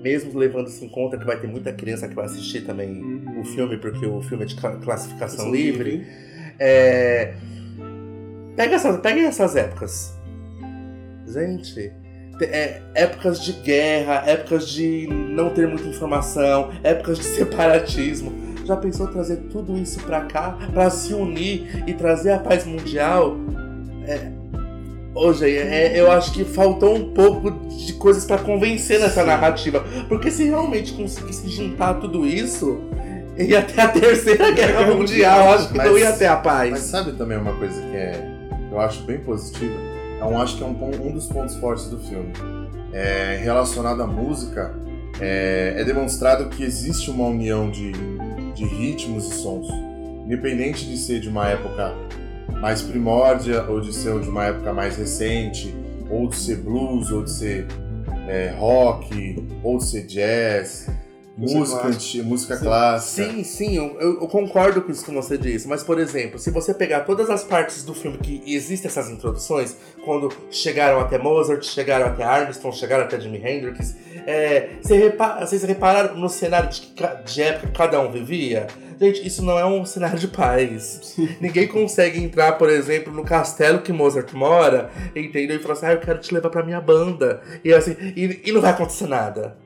mesmo 0.01 0.37
levando-se 0.37 0.83
em 0.83 0.89
conta 0.89 1.17
que 1.17 1.25
vai 1.25 1.37
ter 1.39 1.47
muita 1.47 1.71
criança 1.71 2.07
que 2.07 2.15
vai 2.15 2.25
assistir 2.25 2.61
também 2.61 2.89
Uhum. 3.01 3.41
o 3.41 3.43
filme, 3.45 3.77
porque 3.77 4.05
o 4.05 4.21
filme 4.21 4.43
é 4.43 4.47
de 4.47 4.55
cla- 4.55 4.77
classificação 4.77 5.45
São 5.45 5.51
livre. 5.51 6.05
É, 6.59 7.33
pega, 8.55 8.75
essas, 8.75 8.99
pega 8.99 9.19
essas 9.21 9.55
épocas. 9.55 10.13
Gente, 11.27 11.73
te- 12.37 12.45
é, 12.45 12.81
épocas 12.95 13.41
de 13.43 13.53
guerra, 13.53 14.23
épocas 14.25 14.67
de 14.69 15.07
não 15.07 15.49
ter 15.51 15.67
muita 15.67 15.87
informação, 15.87 16.71
épocas 16.83 17.17
de 17.19 17.23
separatismo. 17.25 18.31
Já 18.65 18.75
pensou 18.77 19.07
trazer 19.07 19.37
tudo 19.51 19.77
isso 19.77 19.99
pra 20.03 20.21
cá, 20.21 20.57
pra 20.73 20.89
se 20.89 21.13
unir 21.13 21.83
e 21.87 21.93
trazer 21.93 22.31
a 22.33 22.39
paz 22.39 22.65
mundial? 22.65 23.35
É, 24.07 24.31
Hoje, 25.13 25.57
é, 25.57 25.99
eu 25.99 26.09
acho 26.09 26.31
que 26.31 26.45
faltou 26.45 26.95
um 26.95 27.13
pouco 27.13 27.51
de 27.51 27.93
coisas 27.93 28.23
pra 28.23 28.37
convencer 28.37 28.99
nessa 28.99 29.21
Sim. 29.21 29.27
narrativa. 29.27 29.83
Porque 30.07 30.31
se 30.31 30.45
realmente 30.45 30.93
conseguisse 30.93 31.49
juntar 31.49 31.95
tudo 31.95 32.25
isso, 32.25 32.79
ia 33.37 33.61
ter 33.61 33.81
a 33.81 33.89
terceira 33.89 34.51
guerra 34.55 34.93
mundial. 34.93 35.51
Acho 35.53 35.67
que 35.69 35.77
não 35.77 35.91
Mas- 35.93 36.01
ia 36.01 36.13
ter 36.13 36.27
a 36.27 36.37
paz. 36.37 36.71
Mas 36.71 36.79
sabe 36.81 37.11
também 37.13 37.37
uma 37.37 37.53
coisa 37.53 37.81
que 37.81 37.95
é, 37.95 38.23
eu 38.71 38.79
acho 38.79 39.03
bem 39.03 39.19
positiva? 39.19 39.73
Eu 40.21 40.37
acho 40.37 40.55
que 40.57 40.63
é 40.63 40.65
um, 40.67 41.07
um 41.07 41.11
dos 41.11 41.25
pontos 41.27 41.55
fortes 41.55 41.87
do 41.89 41.99
filme. 41.99 42.31
É, 42.93 43.39
relacionado 43.43 44.01
à 44.03 44.07
música, 44.07 44.73
é, 45.19 45.73
é 45.77 45.83
demonstrado 45.83 46.47
que 46.49 46.63
existe 46.63 47.09
uma 47.09 47.25
união 47.27 47.69
de, 47.69 47.91
de 48.53 48.63
ritmos 48.63 49.29
e 49.29 49.35
sons. 49.35 49.67
Independente 50.25 50.85
de 50.85 50.97
ser 50.97 51.19
de 51.19 51.27
uma 51.27 51.47
época 51.49 51.93
mais 52.59 52.81
primórdia, 52.81 53.63
ou 53.63 53.79
de 53.79 53.93
ser 53.93 54.19
de 54.19 54.29
uma 54.29 54.45
época 54.45 54.73
mais 54.73 54.95
recente, 54.97 55.73
ou 56.09 56.27
de 56.27 56.35
ser 56.35 56.57
blues, 56.57 57.11
ou 57.11 57.23
de 57.23 57.31
ser 57.31 57.67
é, 58.27 58.53
rock, 58.57 59.47
ou 59.63 59.77
de 59.77 59.85
ser 59.85 60.05
jazz. 60.05 60.89
Música, 61.37 61.87
antiga, 61.87 62.23
música 62.23 62.57
clássica. 62.57 63.31
Sim, 63.31 63.43
sim, 63.43 63.75
eu, 63.75 63.99
eu 63.99 64.27
concordo 64.27 64.81
com 64.81 64.91
isso 64.91 65.03
que 65.03 65.11
você 65.11 65.37
disse. 65.37 65.67
Mas, 65.67 65.81
por 65.81 65.97
exemplo, 65.99 66.37
se 66.37 66.51
você 66.51 66.73
pegar 66.73 67.01
todas 67.01 67.29
as 67.29 67.43
partes 67.43 67.83
do 67.83 67.93
filme 67.93 68.17
que 68.17 68.43
existem 68.45 68.89
essas 68.89 69.09
introduções, 69.09 69.75
quando 70.03 70.29
chegaram 70.49 70.99
até 70.99 71.17
Mozart, 71.17 71.63
chegaram 71.63 72.07
até 72.07 72.23
Armstrong, 72.23 72.75
chegaram 72.75 73.05
até 73.05 73.19
Jimi 73.19 73.37
Hendrix, 73.37 73.95
é, 74.27 74.71
você 74.81 74.97
repara, 74.97 75.45
vocês 75.45 75.63
repararam 75.63 76.15
no 76.15 76.29
cenário 76.29 76.69
de, 76.69 76.93
de 77.25 77.41
época 77.41 77.67
que 77.67 77.73
cada 77.73 77.99
um 77.99 78.11
vivia? 78.11 78.67
Gente, 78.99 79.25
isso 79.25 79.43
não 79.43 79.57
é 79.57 79.65
um 79.65 79.83
cenário 79.83 80.19
de 80.19 80.27
paz. 80.27 81.15
Ninguém 81.41 81.67
consegue 81.67 82.23
entrar, 82.23 82.51
por 82.53 82.69
exemplo, 82.69 83.11
no 83.11 83.23
castelo 83.23 83.81
que 83.81 83.91
Mozart 83.91 84.31
mora, 84.33 84.91
entendeu? 85.15 85.55
E 85.55 85.59
falar 85.59 85.73
assim, 85.73 85.85
ah, 85.87 85.93
eu 85.93 85.99
quero 85.99 86.19
te 86.19 86.31
levar 86.31 86.51
pra 86.51 86.63
minha 86.63 86.79
banda. 86.79 87.41
E 87.65 87.73
assim, 87.73 87.95
e, 88.15 88.41
e 88.45 88.51
não 88.51 88.61
vai 88.61 88.69
acontecer 88.69 89.07
nada. 89.07 89.57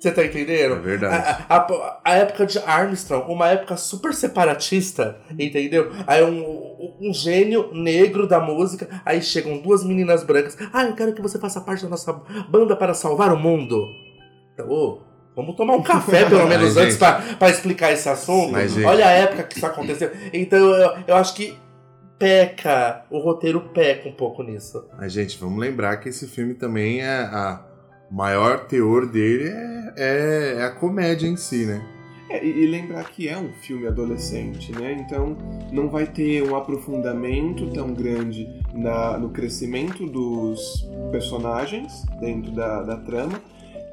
Você 0.00 0.10
tá 0.10 0.24
entendendo? 0.24 0.76
É 0.76 0.78
verdade. 0.78 1.44
A, 1.46 1.56
a, 1.56 2.00
a, 2.02 2.14
época 2.14 2.46
de 2.46 2.58
Armstrong, 2.58 3.30
uma 3.30 3.48
época 3.48 3.76
super 3.76 4.14
separatista, 4.14 5.18
entendeu? 5.38 5.92
Aí 6.06 6.24
um, 6.24 6.96
um 6.98 7.12
gênio 7.12 7.70
negro 7.74 8.26
da 8.26 8.40
música, 8.40 8.88
aí 9.04 9.20
chegam 9.20 9.58
duas 9.58 9.84
meninas 9.84 10.24
brancas. 10.24 10.56
Ah, 10.72 10.84
eu 10.84 10.94
quero 10.94 11.12
que 11.12 11.20
você 11.20 11.38
faça 11.38 11.60
parte 11.60 11.82
da 11.82 11.90
nossa 11.90 12.14
banda 12.48 12.74
para 12.74 12.94
salvar 12.94 13.30
o 13.30 13.38
mundo. 13.38 13.86
Então, 14.54 14.70
ô, 14.70 15.02
vamos 15.36 15.54
tomar 15.54 15.74
um 15.74 15.82
café 15.82 16.24
pelo 16.30 16.46
menos 16.46 16.78
antes 16.78 16.96
para 16.96 17.50
explicar 17.50 17.92
esse 17.92 18.08
assunto. 18.08 18.52
Mas, 18.52 18.74
Olha 18.78 19.06
a 19.06 19.10
época 19.10 19.42
que 19.42 19.58
isso 19.58 19.66
aconteceu. 19.66 20.10
Então, 20.32 20.58
eu, 20.58 20.92
eu 21.08 21.16
acho 21.16 21.34
que 21.34 21.54
peca, 22.18 23.04
o 23.10 23.18
roteiro 23.18 23.60
peca 23.74 24.08
um 24.08 24.12
pouco 24.12 24.42
nisso. 24.42 24.88
Mas, 24.96 25.12
gente, 25.12 25.38
vamos 25.38 25.58
lembrar 25.58 25.98
que 25.98 26.08
esse 26.08 26.26
filme 26.26 26.54
também 26.54 27.02
é 27.02 27.18
a 27.18 27.66
o 28.10 28.14
maior 28.14 28.66
teor 28.66 29.06
dele 29.06 29.48
é, 29.48 29.92
é, 29.96 30.54
é 30.58 30.64
a 30.64 30.70
comédia 30.70 31.28
em 31.28 31.36
si, 31.36 31.64
né? 31.64 31.82
É, 32.28 32.44
e, 32.44 32.62
e, 32.62 32.66
lembrar 32.66 33.04
que 33.10 33.28
é 33.28 33.36
um 33.36 33.52
filme 33.52 33.88
adolescente, 33.88 34.70
né? 34.72 34.92
Então 34.92 35.36
não 35.72 35.88
vai 35.88 36.06
ter 36.06 36.42
um 36.42 36.54
aprofundamento 36.56 37.68
tão 37.70 37.92
grande 37.92 38.48
na, 38.72 39.18
no 39.18 39.30
crescimento 39.30 40.06
dos 40.06 40.88
personagens 41.10 42.04
dentro 42.20 42.52
da, 42.52 42.82
da 42.82 42.96
trama 42.98 43.40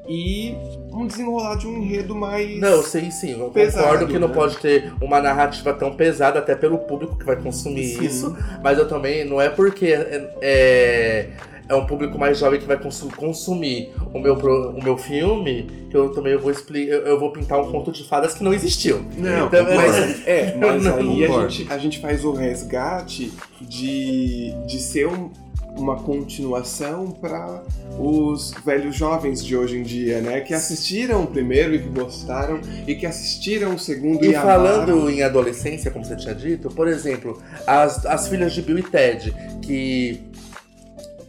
e 0.08 0.54
um 0.92 1.06
desenrolar 1.06 1.56
de 1.56 1.66
um 1.66 1.82
enredo 1.82 2.14
mais. 2.14 2.60
Não, 2.60 2.80
sim, 2.82 3.10
sim. 3.10 3.38
Eu 3.38 3.50
pesado, 3.50 3.84
concordo 3.84 4.06
que 4.06 4.12
né? 4.14 4.18
não 4.20 4.30
pode 4.30 4.56
ter 4.58 4.92
uma 5.02 5.20
narrativa 5.20 5.74
tão 5.74 5.94
pesada, 5.94 6.38
até 6.38 6.54
pelo 6.54 6.78
público 6.78 7.18
que 7.18 7.24
vai 7.24 7.36
consumir 7.36 7.88
sim. 7.88 8.04
isso. 8.04 8.36
Mas 8.62 8.78
eu 8.78 8.88
também. 8.88 9.24
Não 9.24 9.40
é 9.40 9.50
porque. 9.50 9.86
É, 9.86 10.30
é 10.40 11.30
é 11.68 11.74
um 11.74 11.86
público 11.86 12.18
mais 12.18 12.38
jovem 12.38 12.58
que 12.58 12.66
vai 12.66 12.78
consumir 13.16 13.92
o 14.12 14.18
meu, 14.18 14.34
o 14.34 14.82
meu 14.82 14.96
filme, 14.96 15.66
que 15.90 15.96
eu 15.96 16.10
também 16.10 16.36
vou 16.36 16.50
explicar, 16.50 16.94
eu 16.94 17.20
vou 17.20 17.30
pintar 17.30 17.60
um 17.60 17.70
conto 17.70 17.92
de 17.92 18.04
fadas 18.04 18.34
que 18.34 18.42
não 18.42 18.54
existiu. 18.54 19.04
Não, 19.16 19.46
então, 19.46 19.64
mas, 19.64 20.26
é, 20.26 20.56
mas 20.56 20.82
não, 20.82 20.96
aí 20.96 21.24
a 21.24 21.48
gente, 21.48 21.72
a 21.72 21.78
gente 21.78 21.98
faz 22.00 22.24
o 22.24 22.32
resgate 22.32 23.32
de, 23.60 24.54
de 24.66 24.78
ser 24.78 25.08
um, 25.08 25.30
uma 25.76 25.96
continuação 25.96 27.10
para 27.10 27.62
os 27.98 28.52
velhos 28.64 28.96
jovens 28.96 29.44
de 29.44 29.56
hoje 29.56 29.78
em 29.78 29.82
dia, 29.82 30.20
né? 30.20 30.40
Que 30.40 30.54
assistiram 30.54 31.22
o 31.22 31.26
primeiro 31.26 31.74
e 31.74 31.78
que 31.80 31.88
gostaram, 31.88 32.60
e 32.86 32.94
que 32.94 33.06
assistiram 33.06 33.74
o 33.74 33.78
segundo 33.78 34.24
e, 34.24 34.30
e 34.30 34.34
falando 34.34 34.92
amaram. 34.92 35.10
em 35.10 35.22
adolescência, 35.22 35.90
como 35.90 36.04
você 36.04 36.16
tinha 36.16 36.34
dito, 36.34 36.70
por 36.70 36.88
exemplo, 36.88 37.40
as, 37.66 38.04
as 38.06 38.28
filhas 38.28 38.52
de 38.52 38.62
Bill 38.62 38.78
e 38.78 38.82
Ted, 38.82 39.34
que 39.62 40.27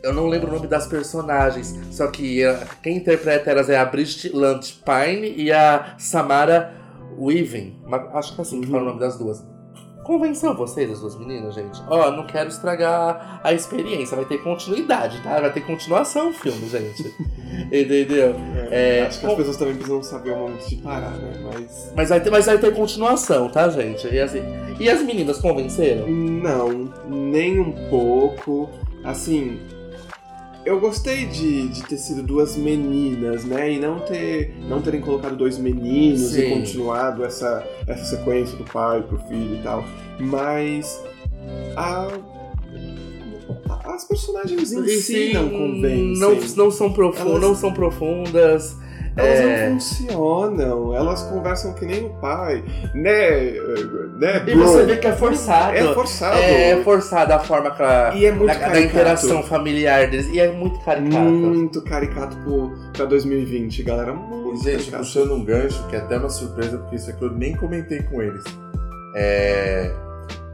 eu 0.01 0.13
não 0.13 0.27
lembro 0.27 0.49
o 0.49 0.53
nome 0.53 0.67
das 0.67 0.87
personagens, 0.87 1.75
só 1.91 2.07
que 2.07 2.45
uh, 2.45 2.57
quem 2.81 2.97
interpreta 2.97 3.51
elas 3.51 3.69
é 3.69 3.77
a 3.77 3.85
Bridget 3.85 4.29
Landpine 4.33 5.33
e 5.35 5.51
a 5.51 5.95
Samara 5.97 6.73
Weaving. 7.17 7.81
Acho 8.13 8.33
que 8.33 8.41
é 8.41 8.43
assim 8.43 8.55
uhum. 8.55 8.61
que 8.61 8.67
fala 8.67 8.83
o 8.83 8.85
nome 8.85 8.99
das 8.99 9.17
duas. 9.17 9.45
Convenceu 10.03 10.55
vocês, 10.55 10.89
as 10.89 11.01
duas 11.01 11.15
meninas, 11.19 11.53
gente? 11.53 11.79
Ó, 11.87 12.07
oh, 12.07 12.11
não 12.11 12.25
quero 12.25 12.49
estragar 12.49 13.39
a 13.43 13.53
experiência, 13.53 14.15
vai 14.15 14.25
ter 14.25 14.39
continuidade, 14.39 15.21
tá? 15.21 15.39
Vai 15.39 15.53
ter 15.53 15.61
continuação 15.61 16.29
o 16.29 16.33
filme, 16.33 16.67
gente. 16.67 17.13
Entendeu? 17.71 18.33
É, 18.71 19.01
é, 19.01 19.05
acho 19.05 19.19
que 19.19 19.27
as 19.27 19.33
pessoas 19.35 19.57
também 19.57 19.75
precisam 19.75 20.01
saber 20.01 20.31
o 20.31 20.37
momento 20.37 20.67
de 20.67 20.77
parar, 20.77 21.11
né? 21.11 21.33
Mas... 21.53 21.93
Mas, 21.95 22.09
vai 22.09 22.21
ter, 22.21 22.31
mas 22.31 22.45
vai 22.47 22.57
ter 22.57 22.73
continuação, 22.73 23.49
tá, 23.49 23.69
gente? 23.69 24.07
E, 24.07 24.19
assim, 24.19 24.41
e 24.79 24.89
as 24.89 25.03
meninas 25.03 25.37
convenceram? 25.39 26.07
Não, 26.07 26.91
nem 27.07 27.59
um 27.59 27.71
pouco. 27.91 28.67
Assim, 29.03 29.59
eu 30.69 30.79
gostei 30.79 31.25
de, 31.25 31.67
de 31.67 31.83
ter 31.83 31.97
sido 31.97 32.21
duas 32.21 32.55
meninas, 32.55 33.43
né? 33.43 33.73
E 33.73 33.79
não 33.79 33.99
ter 34.01 34.53
não 34.67 34.79
terem 34.79 35.01
colocado 35.01 35.35
dois 35.35 35.57
meninos 35.57 36.31
Sim. 36.31 36.41
e 36.41 36.49
continuado 36.51 37.25
essa, 37.25 37.67
essa 37.87 38.15
sequência 38.15 38.55
do 38.55 38.63
pai 38.65 39.01
pro 39.01 39.17
filho 39.27 39.55
e 39.55 39.63
tal. 39.63 39.83
Mas 40.19 41.03
a, 41.75 42.07
as 43.83 44.05
personagens 44.05 44.71
em 44.71 44.87
si 44.87 45.33
não 45.33 45.49
convencem. 45.49 46.19
Não, 46.19 46.35
não 46.55 46.71
são 46.71 46.93
profundas, 46.93 47.27
Elas... 47.27 47.41
não 47.41 47.55
são 47.55 47.73
profundas. 47.73 48.77
Elas 49.19 49.39
é... 49.39 49.69
não 49.69 49.73
funcionam, 49.73 50.95
elas 50.95 51.23
conversam 51.23 51.73
que 51.73 51.85
nem 51.85 52.05
o 52.05 52.09
pai, 52.21 52.63
né? 52.93 53.51
né 54.17 54.43
e 54.47 54.55
você 54.55 54.85
vê 54.85 54.97
que 54.97 55.07
é 55.07 55.13
forçado. 55.13 55.75
É 55.75 55.93
forçado. 55.93 56.37
É 56.37 56.83
forçado 56.83 57.33
a 57.33 57.39
forma 57.39 57.71
que 57.71 57.83
a, 57.83 58.13
e 58.15 58.25
é 58.25 58.31
muito 58.31 58.57
da, 58.57 58.69
da, 58.69 58.81
interação 58.81 59.43
familiar 59.43 60.09
deles. 60.09 60.27
E 60.31 60.39
é 60.39 60.51
muito 60.51 60.79
caricato. 60.79 61.23
Muito 61.23 61.81
caricato 61.81 62.37
pro, 62.37 62.71
pra 62.93 63.05
2020, 63.05 63.83
galera. 63.83 64.13
Muito 64.13 64.63
Gente, 64.63 64.77
caricato. 64.77 65.03
puxando 65.03 65.33
um 65.33 65.43
gancho, 65.43 65.87
que 65.87 65.95
é 65.95 65.99
até 65.99 66.17
uma 66.17 66.29
surpresa, 66.29 66.77
porque 66.77 66.95
isso 66.95 67.09
aqui 67.09 67.23
eu 67.23 67.31
nem 67.31 67.55
comentei 67.55 68.01
com 68.03 68.21
eles. 68.21 68.43
É. 69.15 69.91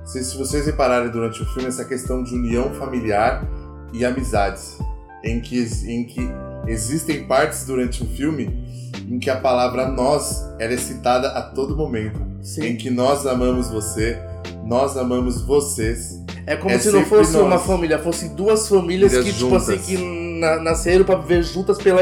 Se, 0.03 0.24
se 0.24 0.38
vocês 0.38 0.65
repararem 0.65 1.10
durante 1.10 1.41
o 1.41 1.45
filme, 1.48 1.67
essa 1.67 1.84
questão 1.84 2.24
de 2.24 2.36
união 2.36 2.74
familiar 2.74 3.45
e 3.91 4.05
amizades. 4.05 4.77
Em 5.24 5.41
que, 5.41 5.60
em 5.88 6.03
que 6.03 6.29
existem 6.67 7.24
partes 7.25 7.65
durante 7.65 8.03
o 8.03 8.05
filme 8.05 8.63
em 9.10 9.19
que 9.19 9.29
a 9.29 9.38
palavra 9.38 9.88
nós 9.88 10.45
é 10.60 10.75
citada 10.77 11.29
a 11.29 11.41
todo 11.41 11.75
momento. 11.75 12.19
Sim. 12.41 12.67
Em 12.67 12.75
que 12.75 12.89
nós 12.89 13.25
amamos 13.25 13.69
você, 13.69 14.19
nós 14.63 14.98
amamos 14.98 15.41
vocês. 15.41 16.24
É 16.48 16.55
como 16.55 16.74
é 16.74 16.77
se 16.77 16.91
não 16.91 17.03
fosse 17.03 17.34
nós. 17.34 17.41
uma 17.41 17.57
família, 17.57 17.98
fossem 17.98 18.36
duas 18.36 18.67
famílias 18.67 19.17
que, 19.17 19.31
juntas. 19.31 19.65
tipo 19.65 19.81
assim, 19.81 19.98
que 19.98 20.62
nasceram 20.62 21.03
para 21.03 21.15
viver 21.15 21.41
juntas 21.41 21.77
pela, 21.79 22.01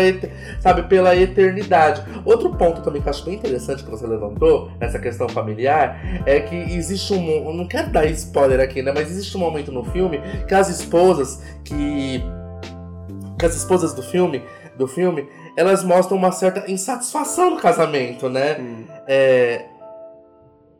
sabe, 0.59 0.83
pela 0.83 1.15
eternidade. 1.15 2.03
Outro 2.25 2.53
ponto 2.57 2.81
também 2.81 3.01
que 3.01 3.07
eu 3.07 3.11
acho 3.11 3.23
bem 3.23 3.35
interessante 3.35 3.83
que 3.85 3.89
você 3.89 4.05
levantou, 4.05 4.69
nessa 4.81 4.99
questão 4.99 5.29
familiar, 5.29 6.23
é 6.25 6.41
que 6.41 6.55
existe 6.55 7.13
um. 7.13 7.53
Não 7.53 7.67
quero 7.67 7.89
dar 7.89 8.05
spoiler 8.07 8.59
aqui, 8.59 8.81
né? 8.81 8.91
Mas 8.93 9.09
existe 9.09 9.37
um 9.37 9.39
momento 9.39 9.71
no 9.71 9.85
filme 9.85 10.19
que 10.45 10.53
as 10.53 10.67
esposas 10.67 11.41
que 11.63 12.21
que 13.43 13.47
as 13.47 13.55
esposas 13.57 13.93
do 13.93 14.01
filme, 14.01 14.41
do 14.77 14.87
filme, 14.87 15.27
elas 15.57 15.83
mostram 15.83 16.17
uma 16.17 16.31
certa 16.31 16.71
insatisfação 16.71 17.49
no 17.49 17.57
casamento, 17.57 18.29
né? 18.29 18.57
Hum. 18.57 18.85
É, 19.05 19.65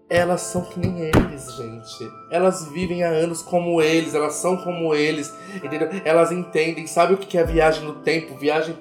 elas 0.09 0.41
são 0.41 0.61
que 0.61 0.79
nem 0.79 1.01
eles, 1.01 1.53
gente. 1.57 2.09
Elas 2.31 2.65
vivem 2.69 3.03
há 3.03 3.09
anos 3.09 3.41
como 3.41 3.81
eles, 3.81 4.15
elas 4.15 4.35
são 4.35 4.55
como 4.55 4.95
eles, 4.95 5.33
entendeu? 5.61 5.89
Elas 6.05 6.31
entendem, 6.31 6.87
sabe 6.87 7.15
o 7.15 7.17
que 7.17 7.37
é 7.37 7.43
viagem 7.43 7.83
no 7.83 7.95
tempo, 7.95 8.37
viagem 8.37 8.77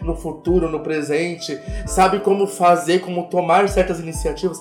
no 0.00 0.16
futuro, 0.16 0.70
no 0.70 0.80
presente, 0.80 1.60
sabe 1.86 2.20
como 2.20 2.46
fazer, 2.46 3.00
como 3.00 3.28
tomar 3.28 3.68
certas 3.68 4.00
iniciativas. 4.00 4.58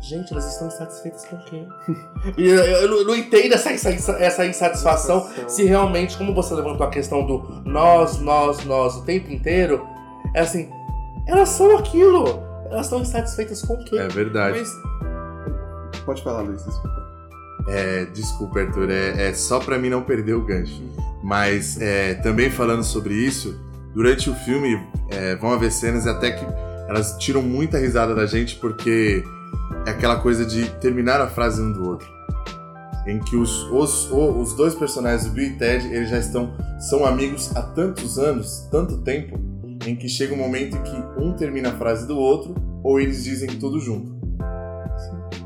Gente, 0.00 0.32
elas 0.32 0.52
estão 0.52 0.68
insatisfeitas 0.68 1.24
com 1.24 1.36
quem? 1.38 1.68
eu, 2.36 2.56
eu, 2.56 3.04
não 3.04 3.14
entendo 3.14 3.54
essa, 3.54 3.70
essa, 3.72 4.12
essa 4.12 4.46
insatisfação 4.46 5.28
se 5.48 5.64
realmente, 5.64 6.16
como 6.16 6.34
você 6.34 6.54
levantou 6.54 6.86
a 6.86 6.90
questão 6.90 7.26
do 7.26 7.62
nós, 7.64 8.18
nós, 8.18 8.64
nós 8.64 8.96
o 8.96 9.02
tempo 9.04 9.32
inteiro, 9.32 9.86
é 10.34 10.40
assim, 10.40 10.70
elas 11.26 11.48
são 11.48 11.76
aquilo. 11.76 12.42
Elas 12.70 12.86
estão 12.86 13.00
insatisfeitas 13.00 13.62
com 13.62 13.76
quem? 13.84 13.98
É 13.98 14.08
verdade. 14.08 14.58
Mas... 14.58 16.04
Pode 16.04 16.22
falar, 16.22 16.42
Luiz, 16.42 16.64
desculpa. 16.64 17.06
É, 17.68 18.04
desculpa, 18.06 18.60
Arthur, 18.60 18.90
é, 18.90 19.28
é 19.28 19.34
só 19.34 19.58
para 19.58 19.78
mim 19.78 19.88
não 19.88 20.02
perder 20.02 20.34
o 20.34 20.44
gancho. 20.44 20.82
Mas 21.22 21.80
é, 21.80 22.14
também 22.14 22.50
falando 22.50 22.84
sobre 22.84 23.14
isso, 23.14 23.58
durante 23.92 24.30
o 24.30 24.34
filme 24.34 24.80
é, 25.10 25.34
vão 25.36 25.52
haver 25.52 25.72
cenas 25.72 26.06
até 26.06 26.30
que 26.30 26.44
elas 26.88 27.16
tiram 27.18 27.42
muita 27.42 27.78
risada 27.78 28.14
da 28.14 28.26
gente 28.26 28.56
porque 28.56 29.24
é 29.86 29.90
aquela 29.90 30.16
coisa 30.16 30.44
de 30.44 30.68
terminar 30.80 31.20
a 31.20 31.28
frase 31.28 31.62
um 31.62 31.72
do 31.72 31.88
outro. 31.88 32.08
Em 33.06 33.20
que 33.20 33.36
os, 33.36 33.62
os, 33.70 34.10
os 34.10 34.52
dois 34.54 34.74
personagens, 34.74 35.26
o 35.26 35.30
Bill 35.30 35.52
e 35.52 35.56
Ted, 35.56 35.86
eles 35.86 36.10
já 36.10 36.18
estão 36.18 36.52
são 36.80 37.06
amigos 37.06 37.56
há 37.56 37.62
tantos 37.62 38.18
anos, 38.18 38.68
tanto 38.70 38.98
tempo, 38.98 39.38
em 39.86 39.94
que 39.94 40.08
chega 40.08 40.34
um 40.34 40.36
momento 40.36 40.76
em 40.76 40.82
que 40.82 41.22
um 41.22 41.32
termina 41.32 41.68
a 41.70 41.72
frase 41.72 42.06
do 42.06 42.18
outro 42.18 42.54
ou 42.82 43.00
eles 43.00 43.22
dizem 43.22 43.48
tudo 43.48 43.78
junto. 43.78 44.16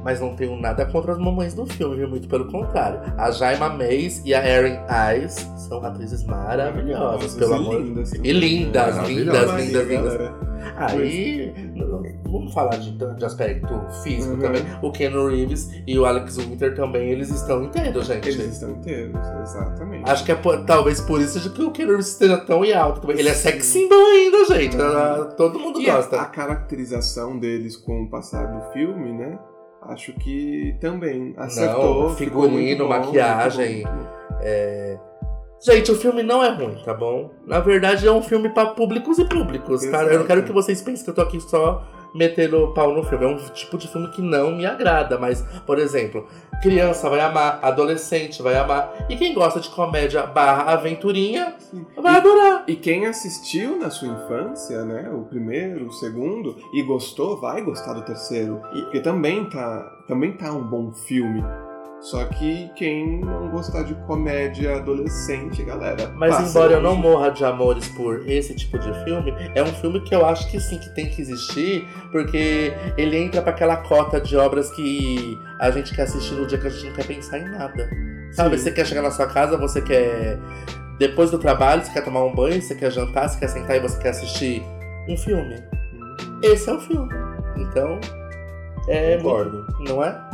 Mas 0.03 0.19
não 0.19 0.35
tenho 0.35 0.59
nada 0.59 0.87
contra 0.87 1.13
as 1.13 1.19
mamães 1.19 1.53
do 1.53 1.67
filme, 1.67 1.97
viu? 1.97 2.09
Muito 2.09 2.27
pelo 2.27 2.47
contrário. 2.51 3.01
A 3.19 3.31
Jaima 3.31 3.69
Mays 3.69 4.23
e 4.25 4.35
a 4.35 4.43
Erin 4.49 4.79
Eyes 4.89 5.47
são 5.69 5.85
atrizes 5.85 6.25
maravilhosas, 6.25 7.35
pelo 7.35 7.55
amor. 7.55 7.83
Lindas, 7.83 8.13
e 8.15 8.33
lindas, 8.33 9.07
lindas, 9.07 9.51
lindas, 9.61 9.89
lindas. 9.89 10.50
Aí, 10.77 11.53
vamos 12.25 12.53
falar 12.55 12.77
de, 12.77 12.93
de 12.93 13.25
aspecto 13.25 13.69
físico 14.03 14.35
Uhum. 14.35 14.41
também. 14.41 14.63
O 14.83 14.91
Ken 14.93 15.11
Reeves 15.11 15.71
e 15.87 15.99
o 15.99 16.05
Alex 16.07 16.37
Winter 16.39 16.75
também, 16.75 17.11
eles 17.11 17.31
estão 17.31 17.65
inteiros, 17.65 18.07
gente. 18.07 18.29
Eles 18.29 18.53
estão 18.53 18.71
inteiros, 18.71 19.21
exatamente. 19.43 20.11
Acho 20.11 20.25
que 20.25 20.33
é 20.33 20.39
talvez 20.67 21.01
por 21.01 21.21
isso 21.21 21.53
que 21.53 21.63
o 21.63 21.71
Ken 21.71 21.87
Reeves 21.87 22.09
esteja 22.09 22.39
tão 22.39 22.65
em 22.65 22.73
alta. 22.73 23.01
também. 23.01 23.19
Ele 23.19 23.29
é 23.29 23.35
sex 23.35 23.65
symbol 23.67 23.99
ainda, 23.99 24.45
gente. 24.47 24.77
Ah, 24.81 25.35
Todo 25.37 25.59
mundo 25.59 25.81
E 25.81 25.89
a, 25.91 25.97
gosta. 25.97 26.21
a 26.21 26.27
caracterização 26.27 27.39
deles 27.39 27.77
com 27.77 28.03
o 28.03 28.11
passar 28.11 28.47
do 28.47 28.73
filme, 28.73 29.13
né? 29.13 29.39
Acho 29.83 30.13
que 30.15 30.77
também 30.81 31.35
acertou. 31.37 32.11
ficou 32.15 32.45
figurino, 32.45 32.85
bom, 32.85 32.91
maquiagem. 32.91 33.85
É, 34.43 34.99
Gente, 35.63 35.93
o 35.93 35.95
filme 35.95 36.23
não 36.23 36.43
é 36.43 36.49
ruim, 36.51 36.75
tá 36.85 36.95
bom? 36.95 37.31
Na 37.47 37.61
verdade, 37.61 38.07
é 38.07 38.11
um 38.13 38.23
filme 38.23 38.49
pra 38.49 38.67
públicos 38.67 39.19
e 39.19 39.25
públicos, 39.27 39.85
tá? 39.87 40.03
Eu 40.05 40.21
não 40.21 40.27
quero 40.27 40.43
que 40.43 40.53
vocês 40.53 40.81
pensem 40.81 41.05
que 41.05 41.11
eu 41.11 41.15
tô 41.15 41.21
aqui 41.21 41.39
só 41.39 41.85
metendo 42.15 42.65
o 42.65 42.73
pau 42.73 42.95
no 42.95 43.03
filme. 43.05 43.25
É 43.27 43.29
um 43.29 43.37
tipo 43.53 43.77
de 43.77 43.87
filme 43.87 44.09
que 44.09 44.23
não 44.23 44.51
me 44.53 44.65
agrada, 44.65 45.19
mas, 45.19 45.43
por 45.67 45.79
exemplo, 45.79 46.27
criança 46.63 47.11
vai 47.11 47.21
amar, 47.21 47.59
adolescente 47.63 48.43
vai 48.43 48.57
amar, 48.57 48.91
e 49.11 49.17
quem 49.17 49.35
gosta 49.35 49.61
de 49.61 49.69
comédia 49.69 50.25
barra 50.27 50.73
aventurinha 50.73 51.55
Sim. 51.59 51.85
vai 51.97 52.17
adorar. 52.17 52.65
E 52.67 52.75
quem 52.75 53.07
assistiu 53.07 53.77
na 53.79 53.91
sua 53.91 54.09
infância, 54.09 54.83
né? 54.85 55.11
O 55.13 55.25
primeiro, 55.25 55.89
o 55.89 55.93
segundo, 55.93 56.57
e 56.73 56.83
gostou, 56.83 57.39
vai 57.39 57.61
gostar 57.63 57.93
do 57.93 58.03
terceiro. 58.03 58.63
E- 58.75 58.81
Porque 58.83 59.01
também 59.01 59.45
tá, 59.49 59.93
também 60.09 60.33
tá 60.33 60.51
um 60.53 60.63
bom 60.63 60.91
filme. 60.93 61.45
Só 62.01 62.25
que 62.25 62.71
quem 62.77 63.21
não 63.21 63.51
gostar 63.51 63.83
de 63.83 63.95
comédia 64.07 64.77
adolescente, 64.77 65.63
galera. 65.63 66.11
Mas 66.17 66.49
embora 66.51 66.73
eu 66.75 66.81
não 66.83 66.97
morra 66.97 67.29
de 67.31 67.45
amores 67.45 67.89
por 67.89 68.27
esse 68.27 68.55
tipo 68.55 68.79
de 68.79 68.91
filme, 69.05 69.35
é 69.55 69.63
um 69.63 69.67
filme 69.67 70.01
que 70.01 70.15
eu 70.15 70.25
acho 70.25 70.51
que 70.51 70.59
sim, 70.59 70.79
que 70.79 70.89
tem 70.95 71.11
que 71.11 71.21
existir, 71.21 71.87
porque 72.11 72.73
ele 72.97 73.19
entra 73.19 73.43
pra 73.43 73.51
aquela 73.53 73.77
cota 73.77 74.19
de 74.19 74.35
obras 74.35 74.71
que 74.71 75.39
a 75.61 75.71
gente 75.71 75.95
quer 75.95 76.03
assistir 76.03 76.35
no 76.35 76.47
dia 76.47 76.57
que 76.57 76.67
a 76.69 76.71
gente 76.71 76.87
não 76.87 76.95
quer 76.95 77.07
pensar 77.07 77.39
em 77.39 77.51
nada. 77.51 77.91
Sabe, 78.33 78.57
Sim. 78.57 78.65
você 78.65 78.71
quer 78.73 78.87
chegar 78.87 79.03
na 79.03 79.11
sua 79.11 79.27
casa, 79.27 79.59
você 79.59 79.83
quer. 79.83 80.39
Depois 80.99 81.31
do 81.31 81.39
trabalho, 81.39 81.83
você 81.85 81.93
quer 81.93 82.05
tomar 82.05 82.25
um 82.25 82.35
banho, 82.35 82.63
você 82.63 82.75
quer 82.75 82.91
jantar, 82.91 83.29
você 83.29 83.39
quer 83.41 83.49
sentar 83.49 83.77
e 83.77 83.81
você 83.81 83.99
quer 83.99 84.11
assistir 84.11 84.63
um 85.09 85.17
filme. 85.17 85.57
Esse 86.43 86.71
é 86.71 86.73
o 86.73 86.81
filme. 86.81 87.13
Então. 87.57 87.99
É. 88.89 89.17
Concordo. 89.19 89.67
muito- 89.79 89.93
Não 89.93 90.03
é? 90.05 90.30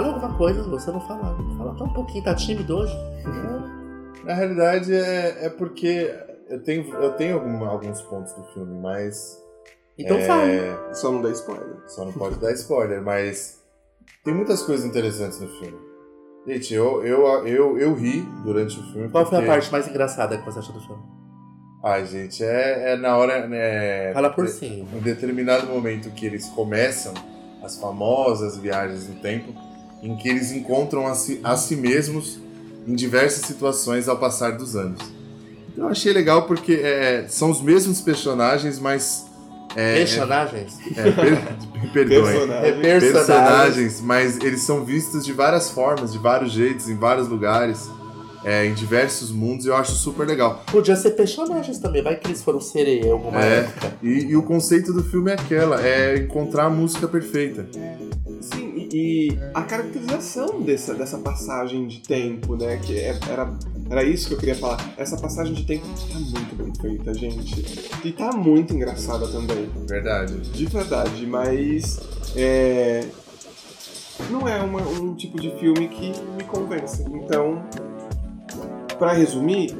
Fala 0.00 0.14
alguma 0.14 0.34
coisa, 0.36 0.62
você 0.62 0.90
não 0.92 1.00
fala. 1.00 1.36
Fala 1.56 1.74
tão 1.76 1.86
um 1.88 1.92
pouquinho, 1.92 2.22
tá 2.22 2.34
tímido 2.34 2.76
hoje. 2.76 2.94
Na 4.24 4.34
realidade, 4.34 4.94
é, 4.94 5.46
é 5.46 5.50
porque 5.50 6.14
eu 6.48 6.62
tenho, 6.62 6.92
eu 6.94 7.12
tenho 7.14 7.34
algum- 7.34 7.64
alguns 7.64 8.00
pontos 8.02 8.32
do 8.34 8.44
filme, 8.52 8.78
mas. 8.80 9.36
Então 9.98 10.16
é, 10.18 10.24
fala. 10.26 10.94
Só 10.94 11.10
não 11.10 11.20
dá 11.22 11.30
spoiler. 11.30 11.78
Só 11.88 12.04
não 12.04 12.12
pode 12.12 12.38
dar 12.38 12.52
spoiler, 12.52 13.02
mas 13.02 13.60
tem 14.24 14.32
muitas 14.34 14.62
coisas 14.62 14.86
interessantes 14.86 15.40
no 15.40 15.48
filme. 15.48 15.78
Gente, 16.46 16.72
eu, 16.74 17.04
eu, 17.04 17.26
eu, 17.46 17.78
eu 17.78 17.94
ri 17.94 18.20
durante 18.44 18.78
o 18.78 18.82
filme. 18.92 19.08
Qual 19.08 19.26
foi 19.26 19.38
a 19.38 19.40
porque- 19.40 19.52
parte 19.52 19.72
mais 19.72 19.88
engraçada 19.88 20.38
que 20.38 20.44
você 20.44 20.58
achou 20.60 20.74
do 20.74 20.80
filme? 20.80 21.02
Ai, 21.84 22.06
gente, 22.06 22.44
é, 22.44 22.92
é 22.92 22.96
na 22.96 23.16
hora. 23.16 23.46
Né, 23.48 24.12
Fala 24.12 24.30
por 24.30 24.44
de- 24.44 24.52
cima. 24.52 24.88
Em 24.94 25.00
determinado 25.00 25.66
momento 25.66 26.10
que 26.10 26.24
eles 26.26 26.48
começam 26.50 27.14
as 27.64 27.78
famosas 27.80 28.56
viagens 28.56 29.08
no 29.08 29.16
tempo, 29.20 29.52
em 30.02 30.16
que 30.16 30.28
eles 30.28 30.52
encontram 30.52 31.06
a 31.06 31.14
si, 31.14 31.40
a 31.42 31.56
si 31.56 31.76
mesmos 31.76 32.38
em 32.86 32.94
diversas 32.94 33.44
situações 33.44 34.08
ao 34.08 34.16
passar 34.16 34.52
dos 34.56 34.74
anos. 34.76 35.00
Então 35.72 35.84
eu 35.86 35.90
achei 35.90 36.12
legal 36.12 36.42
porque 36.46 36.72
é, 36.74 37.26
são 37.28 37.50
os 37.50 37.60
mesmos 37.60 38.00
personagens, 38.00 38.78
mas. 38.78 39.26
É, 39.76 39.96
Personagens? 39.98 40.78
é, 40.96 41.10
per, 41.10 41.38
perdoe. 41.92 42.22
Personagem. 42.22 42.80
personagens, 42.80 44.00
mas 44.00 44.38
eles 44.38 44.62
são 44.62 44.84
vistos 44.84 45.24
de 45.24 45.32
várias 45.32 45.70
formas, 45.70 46.10
de 46.12 46.18
vários 46.18 46.52
jeitos, 46.52 46.88
em 46.88 46.96
vários 46.96 47.28
lugares, 47.28 47.88
é, 48.44 48.64
em 48.64 48.72
diversos 48.72 49.30
mundos, 49.30 49.66
e 49.66 49.68
eu 49.68 49.76
acho 49.76 49.92
super 49.92 50.26
legal. 50.26 50.64
Podia 50.72 50.96
ser 50.96 51.10
personagens 51.10 51.78
também, 51.78 52.02
vai 52.02 52.16
que 52.16 52.26
eles 52.26 52.42
foram 52.42 52.60
sereia 52.62 53.06
em 53.06 53.10
alguma 53.12 53.44
É. 53.44 53.58
época. 53.60 53.92
E, 54.02 54.08
e 54.30 54.36
o 54.36 54.42
conceito 54.42 54.92
do 54.92 55.04
filme 55.04 55.30
é 55.30 55.34
aquela, 55.34 55.80
é 55.86 56.16
encontrar 56.16 56.64
a 56.64 56.70
música 56.70 57.06
perfeita. 57.06 57.66
E, 58.92 59.38
a 59.54 59.62
caracterização 59.62 60.62
dessa, 60.62 60.94
dessa 60.94 61.18
passagem 61.18 61.86
de 61.86 62.00
tempo, 62.00 62.56
né? 62.56 62.78
Que 62.78 62.98
é- 62.98 63.18
era, 63.28 63.52
era 63.90 64.02
isso 64.02 64.28
que 64.28 64.34
eu 64.34 64.38
queria 64.38 64.54
falar. 64.54 64.78
Essa 64.96 65.16
passagem 65.18 65.52
de 65.52 65.64
tempo 65.64 65.84
tá 66.10 66.18
muito 66.18 66.54
bem 66.56 66.72
feita, 66.80 67.12
gente. 67.12 67.90
E 68.04 68.12
tá 68.12 68.32
muito 68.32 68.72
engraçada 68.74 69.26
também. 69.28 69.68
Verdade. 69.86 70.34
De 70.40 70.66
verdade, 70.66 71.26
mas. 71.26 72.00
É, 72.34 73.04
não 74.30 74.48
é 74.48 74.60
uma- 74.62 74.80
um 74.82 75.14
tipo 75.14 75.38
de 75.40 75.50
filme 75.58 75.88
que 75.88 76.12
me 76.36 76.44
convence. 76.44 77.02
Então, 77.02 77.62
pra 78.98 79.12
resumir, 79.12 79.76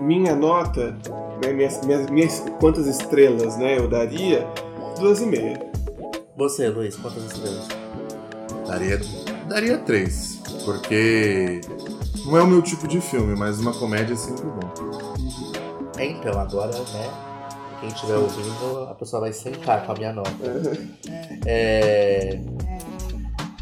minha 0.00 0.34
nota, 0.36 0.96
né, 1.42 1.52
minhas, 1.52 1.80
minhas, 1.84 2.10
minhas- 2.10 2.44
quantas 2.60 2.86
estrelas 2.86 3.56
né, 3.56 3.78
eu 3.78 3.88
daria? 3.88 4.46
Duas 5.00 5.20
e 5.20 5.26
meia. 5.26 5.66
Você, 6.36 6.68
Luiz, 6.68 6.94
quantas 6.96 7.24
estrelas? 7.24 7.66
Daria, 8.68 9.00
daria 9.48 9.78
três, 9.78 10.42
porque 10.66 11.62
não 12.26 12.36
é 12.36 12.42
o 12.42 12.46
meu 12.46 12.60
tipo 12.60 12.86
de 12.86 13.00
filme, 13.00 13.34
mas 13.34 13.58
uma 13.58 13.72
comédia 13.72 14.12
é 14.12 14.16
sempre 14.16 14.44
bom. 14.44 14.70
Então, 15.98 16.38
agora, 16.38 16.78
né? 16.78 17.10
Quem 17.80 17.88
estiver 17.88 18.16
ouvindo, 18.16 18.82
a 18.90 18.94
pessoa 18.94 19.20
vai 19.20 19.32
sentar 19.32 19.86
com 19.86 19.92
a 19.92 19.94
minha 19.94 20.12
nota. 20.12 20.30
É... 21.46 22.38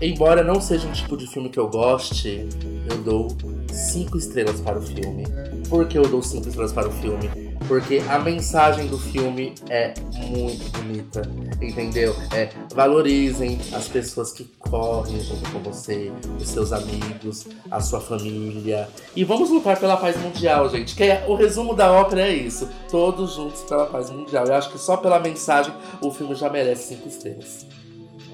Embora 0.03 0.43
não 0.43 0.61
seja 0.61 0.89
um 0.89 0.93
tipo 0.93 1.17
de 1.17 1.29
filme 1.29 1.51
que 1.51 1.59
eu 1.59 1.69
goste, 1.69 2.49
eu 2.91 2.99
dou 2.99 3.29
cinco 3.73 4.19
estrelas 4.19 4.61
para 4.61 4.79
o 4.79 4.83
filme. 4.83 5.25
Por 5.69 5.87
que 5.87 5.97
eu 5.97 6.09
dou 6.09 6.21
cinco 6.21 6.49
estrelas 6.49 6.73
para 6.73 6.89
o 6.89 6.93
filme? 6.93 7.46
Porque 7.67 8.03
a 8.09 8.19
mensagem 8.19 8.87
do 8.87 8.99
filme 8.99 9.55
é 9.69 9.95
muito 10.29 10.71
bonita, 10.71 11.23
entendeu? 11.61 12.15
É, 12.33 12.49
valorizem 12.75 13.59
as 13.73 13.89
pessoas 13.89 14.33
que 14.33 14.45
correm 14.59 15.21
junto 15.21 15.51
com 15.51 15.59
você, 15.61 16.13
os 16.41 16.49
seus 16.49 16.73
amigos, 16.73 17.47
a 17.71 17.81
sua 17.81 18.01
família. 18.01 18.89
E 19.15 19.25
vamos 19.25 19.51
lutar 19.51 19.79
pela 19.79 19.97
paz 19.97 20.17
mundial, 20.17 20.69
gente. 20.71 20.95
Que 20.95 21.05
é, 21.05 21.25
o 21.27 21.35
resumo 21.35 21.75
da 21.75 21.91
ópera 21.91 22.23
é 22.23 22.33
isso. 22.33 22.69
Todos 22.91 23.35
juntos 23.35 23.63
pela 23.63 23.87
paz 23.87 24.11
mundial. 24.11 24.47
Eu 24.47 24.55
acho 24.55 24.71
que 24.71 24.79
só 24.79 24.97
pela 24.97 25.19
mensagem 25.19 25.73
o 26.01 26.11
filme 26.11 26.35
já 26.35 26.49
merece 26.49 26.95
cinco 26.95 27.09
estrelas. 27.09 27.67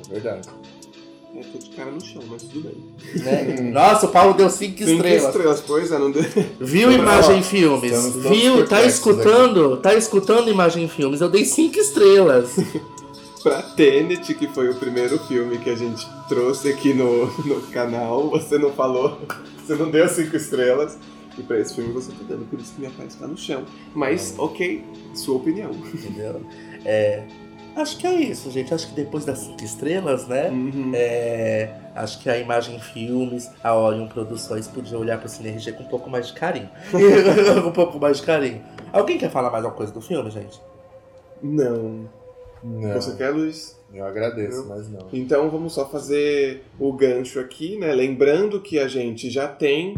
É 0.09 0.13
verdade. 0.13 0.49
É, 1.43 1.45
tô 1.51 1.59
de 1.59 1.71
cara 1.71 1.91
no 1.91 2.01
chão, 2.01 2.23
mas 2.31 2.43
tudo 2.43 2.61
bem. 2.61 3.23
né? 3.23 3.61
Nossa, 3.73 4.07
o 4.07 4.09
Paulo 4.11 4.35
deu 4.35 4.49
cinco, 4.49 4.79
Cinco 4.79 4.93
estrelas. 4.93 5.25
estrelas, 5.27 5.61
pois 5.67 5.91
é, 5.91 5.99
não 5.99 6.11
deu. 6.11 6.25
Viu 6.61 6.93
Imagem 6.93 7.43
Filmes? 7.43 8.15
Viu? 8.17 8.67
Tá 8.67 8.83
escutando? 8.85 9.77
Tá 9.79 9.95
escutando 9.95 10.49
Imagem 10.51 10.89
Filmes? 10.89 11.21
Eu 11.21 11.29
dei 11.29 11.45
cinco 11.45 11.79
estrelas. 11.79 12.55
pra 13.43 13.61
Tenet, 13.61 14.35
que 14.35 14.47
foi 14.49 14.71
o 14.71 14.75
primeiro 14.77 15.19
filme 15.27 15.59
que 15.59 15.71
a 15.71 15.75
gente 15.75 16.07
trouxe 16.29 16.69
aqui 16.69 16.95
no, 16.95 17.27
no 17.45 17.61
canal, 17.73 18.31
você 18.31 18.57
não 18.57 18.71
falou, 18.73 19.19
você 19.59 19.75
não 19.75 19.91
deu 19.91 20.09
cinco 20.09 20.37
estrelas. 20.37 20.97
E 21.39 21.43
pra 21.43 21.59
esse 21.59 21.75
filme 21.75 21.93
você 21.93 22.13
tá 22.13 22.19
dando, 22.29 22.45
por 22.51 22.61
isso 22.61 22.75
que 22.75 22.81
minha 22.81 22.93
paz 22.93 23.15
está 23.15 23.27
no 23.27 23.39
chão. 23.39 23.65
Mas, 23.95 24.35
ok, 24.37 24.85
sua 25.15 25.37
opinião. 25.37 25.71
Entendeu? 25.71 26.43
É, 26.85 27.25
acho 27.77 27.97
que 27.99 28.07
é 28.07 28.15
isso, 28.15 28.51
gente. 28.51 28.73
Acho 28.73 28.89
que 28.89 28.95
depois 28.95 29.25
das 29.25 29.39
cinco 29.39 29.63
estrelas, 29.65 30.27
né? 30.27 30.49
Uhum. 30.51 30.93
É, 30.95 31.71
acho 31.95 32.21
que 32.21 32.29
a 32.31 32.39
Imagem 32.39 32.79
Filmes, 32.81 33.51
a 33.63 33.75
Orion 33.75 34.07
Produções 34.09 34.67
podia 34.69 34.99
olhar 34.99 35.19
pro 35.19 35.29
CineRG 35.29 35.73
com 35.73 35.83
um 35.83 35.89
pouco 35.89 36.09
mais 36.11 36.29
de 36.29 36.33
carinho. 36.35 36.69
um 37.67 37.73
pouco 37.73 37.99
mais 37.99 38.19
de 38.19 38.23
carinho. 38.25 38.63
Alguém 38.93 39.19
quer 39.19 39.31
falar 39.31 39.51
mais 39.51 39.65
alguma 39.65 39.77
coisa 39.77 39.93
do 39.93 40.01
filme, 40.01 40.31
gente? 40.31 40.61
Não. 41.43 42.09
Não, 42.63 42.93
Você 42.95 43.17
quer, 43.17 43.31
Luiz? 43.31 43.77
eu 43.93 44.07
agradeço, 44.07 44.63
Não. 44.63 44.69
mas 44.69 44.89
não. 44.89 45.09
Então 45.13 45.51
vamos 45.51 45.75
só 45.75 45.87
fazer 45.89 46.65
o 46.79 46.93
gancho 46.93 47.41
aqui, 47.41 47.77
né? 47.79 47.93
Lembrando 47.93 48.61
que 48.61 48.79
a 48.79 48.87
gente 48.89 49.29
já 49.29 49.49
tem 49.49 49.97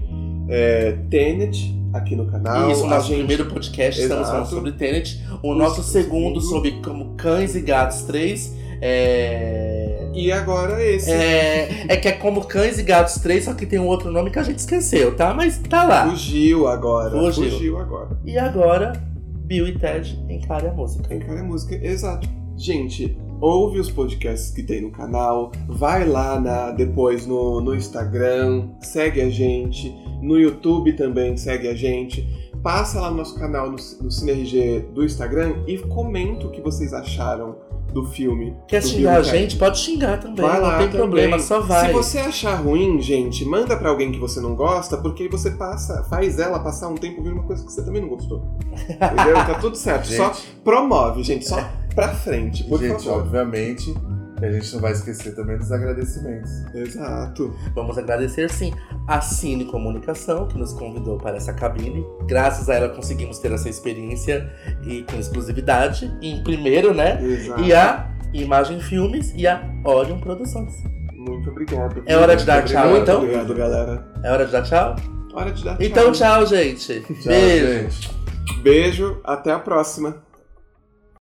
é, 0.49 0.97
Tenet 1.11 1.75
aqui 1.93 2.17
no 2.17 2.27
canal. 2.27 2.71
Isso, 2.71 2.83
o 2.83 2.87
a 2.87 2.91
nosso 2.91 3.09
gente... 3.09 3.19
primeiro 3.19 3.47
podcast, 3.47 4.01
estamos 4.01 4.25
Exato. 4.25 4.37
falando 4.37 4.51
sobre 4.51 4.73
Tenet. 4.73 5.25
O 5.43 5.51
O 5.51 5.55
nosso 5.55 5.83
segundo. 5.83 6.41
segundo 6.41 6.41
sobre 6.41 6.73
como 6.83 7.15
Cães 7.17 7.55
e 7.55 7.61
Gatos 7.61 8.03
3. 8.03 8.55
É... 8.81 10.11
E 10.13 10.31
agora 10.31 10.83
esse. 10.85 11.11
É, 11.11 11.87
é 11.89 11.97
que 11.97 12.09
é 12.09 12.13
como 12.13 12.45
Cães 12.45 12.79
e 12.79 12.83
Gatos 12.83 13.15
3, 13.15 13.45
só 13.45 13.55
que 13.55 13.67
tem 13.67 13.79
um 13.79 13.87
outro 13.87 14.11
nome 14.11 14.31
que 14.31 14.39
a 14.39 14.43
gente 14.43 14.59
esqueceu, 14.59 15.17
tá? 15.17 15.33
Mas 15.33 15.59
tá 15.59 15.85
lá. 15.85 16.11
Fugiu 16.11 16.67
agora. 16.67 17.11
Fugiu. 17.11 17.51
Fugiu 17.51 17.79
agora. 17.79 18.19
E 18.25 18.39
agora, 18.39 18.93
Bill 19.45 19.69
e 19.69 19.79
Ted 19.79 20.19
encarem 20.29 20.71
a 20.71 20.73
música. 20.73 21.17
Cara 21.19 21.41
é 21.41 21.43
música, 21.43 21.75
exato. 21.75 22.29
Gente, 22.57 23.17
ouve 23.41 23.79
os 23.79 23.91
podcasts 23.91 24.51
que 24.51 24.63
tem 24.63 24.81
no 24.81 24.91
canal, 24.91 25.53
vai 25.69 26.07
lá 26.07 26.41
na, 26.41 26.71
depois 26.71 27.27
no, 27.27 27.61
no 27.61 27.75
Instagram, 27.75 28.69
segue 28.81 29.21
a 29.21 29.31
gente, 29.31 29.95
no 30.23 30.39
YouTube 30.39 30.93
também 30.95 31.37
segue 31.37 31.69
a 31.69 31.75
gente. 31.75 32.27
passa 32.63 33.01
lá 33.01 33.11
no 33.11 33.19
nosso 33.19 33.39
canal 33.39 33.67
no, 33.67 33.77
no 34.01 34.11
CineRG 34.11 34.87
do 34.95 35.05
Instagram 35.05 35.57
e 35.67 35.77
comenta 35.79 36.47
o 36.47 36.51
que 36.51 36.63
vocês 36.63 36.95
acharam 36.95 37.57
do 37.93 38.07
filme. 38.07 38.57
Quer 38.67 38.81
do 38.81 38.89
xingar 38.89 39.19
a 39.19 39.23
gente? 39.23 39.57
Pode 39.57 39.79
xingar 39.79 40.19
também, 40.19 40.45
Vai 40.45 40.61
não 40.61 40.67
lá 40.67 40.79
tem 40.79 40.87
também. 40.89 41.01
problema, 41.01 41.39
só 41.39 41.61
vai. 41.61 41.87
Se 41.87 41.93
você 41.93 42.19
achar 42.19 42.57
ruim, 42.57 43.01
gente, 43.01 43.45
manda 43.45 43.77
pra 43.77 43.91
alguém 43.91 44.11
que 44.11 44.19
você 44.19 44.41
não 44.41 44.57
gosta, 44.57 44.97
porque 44.97 45.25
aí 45.25 45.29
você 45.29 45.53
passa, 45.53 46.03
faz 46.05 46.39
ela 46.41 46.59
passar 46.59 46.89
um 46.89 46.97
tempo 46.97 47.23
vendo 47.23 47.35
uma 47.35 47.45
coisa 47.45 47.65
que 47.65 47.71
você 47.71 47.85
também 47.85 48.01
não 48.03 48.09
gostou. 48.09 48.43
Entendeu? 48.73 49.35
Tá 49.35 49.55
tudo 49.61 49.77
certo. 49.77 50.09
Só 50.09 50.33
Gente, 50.33 50.57
promove, 50.65 51.23
gente, 51.23 51.47
só 51.47 51.57
pra 51.95 52.09
frente, 52.09 52.65
por 52.65 52.81
gente, 52.81 53.05
favor. 53.05 53.21
obviamente, 53.21 53.95
a 54.43 54.51
gente 54.51 54.75
não 54.75 54.81
vai 54.81 54.93
esquecer 54.93 55.35
também 55.35 55.57
dos 55.57 55.71
agradecimentos. 55.73 56.51
Exato. 56.75 57.55
Vamos 57.75 57.97
agradecer 57.97 58.51
sim 58.51 58.73
a 59.07 59.21
Cine 59.21 59.65
Comunicação, 59.65 60.47
que 60.47 60.59
nos 60.59 60.73
convidou 60.73 61.17
para 61.19 61.37
essa 61.37 61.53
cabine. 61.53 62.05
Graças 62.27 62.69
a 62.69 62.75
ela 62.75 62.89
conseguimos 62.89 63.39
ter 63.39 63.53
essa 63.53 63.69
experiência 63.69 64.51
e 64.87 65.03
com 65.03 65.17
exclusividade, 65.17 66.13
em 66.21 66.43
primeiro, 66.43 66.93
né? 66.93 67.23
Exato. 67.25 67.63
E 67.63 67.73
a 67.73 68.11
Imagem 68.33 68.81
Filmes 68.81 69.33
e 69.37 69.47
a 69.47 69.63
Orion 69.85 70.19
Produções. 70.19 70.73
Muito 71.15 71.49
obrigado. 71.51 72.03
É 72.05 72.17
hora 72.17 72.37
de 72.37 72.45
dar 72.45 72.57
Muito 72.57 72.73
tchau, 72.73 72.83
obrigado, 72.83 73.03
então? 73.03 73.23
Obrigado, 73.23 73.55
galera. 73.55 74.07
É 74.23 74.31
hora 74.31 74.45
de 74.45 74.53
dar 74.53 74.63
tchau? 74.63 74.97
Hora 75.33 75.53
de 75.53 75.65
dar 75.65 75.77
tchau. 75.77 75.87
Então, 75.87 76.13
tchau, 76.13 76.47
gente. 76.47 77.01
Tchau, 77.01 77.17
Beijo. 77.25 77.67
gente. 77.67 78.11
Beijo, 78.63 79.21
até 79.25 79.53
a 79.53 79.59
próxima. 79.59 80.23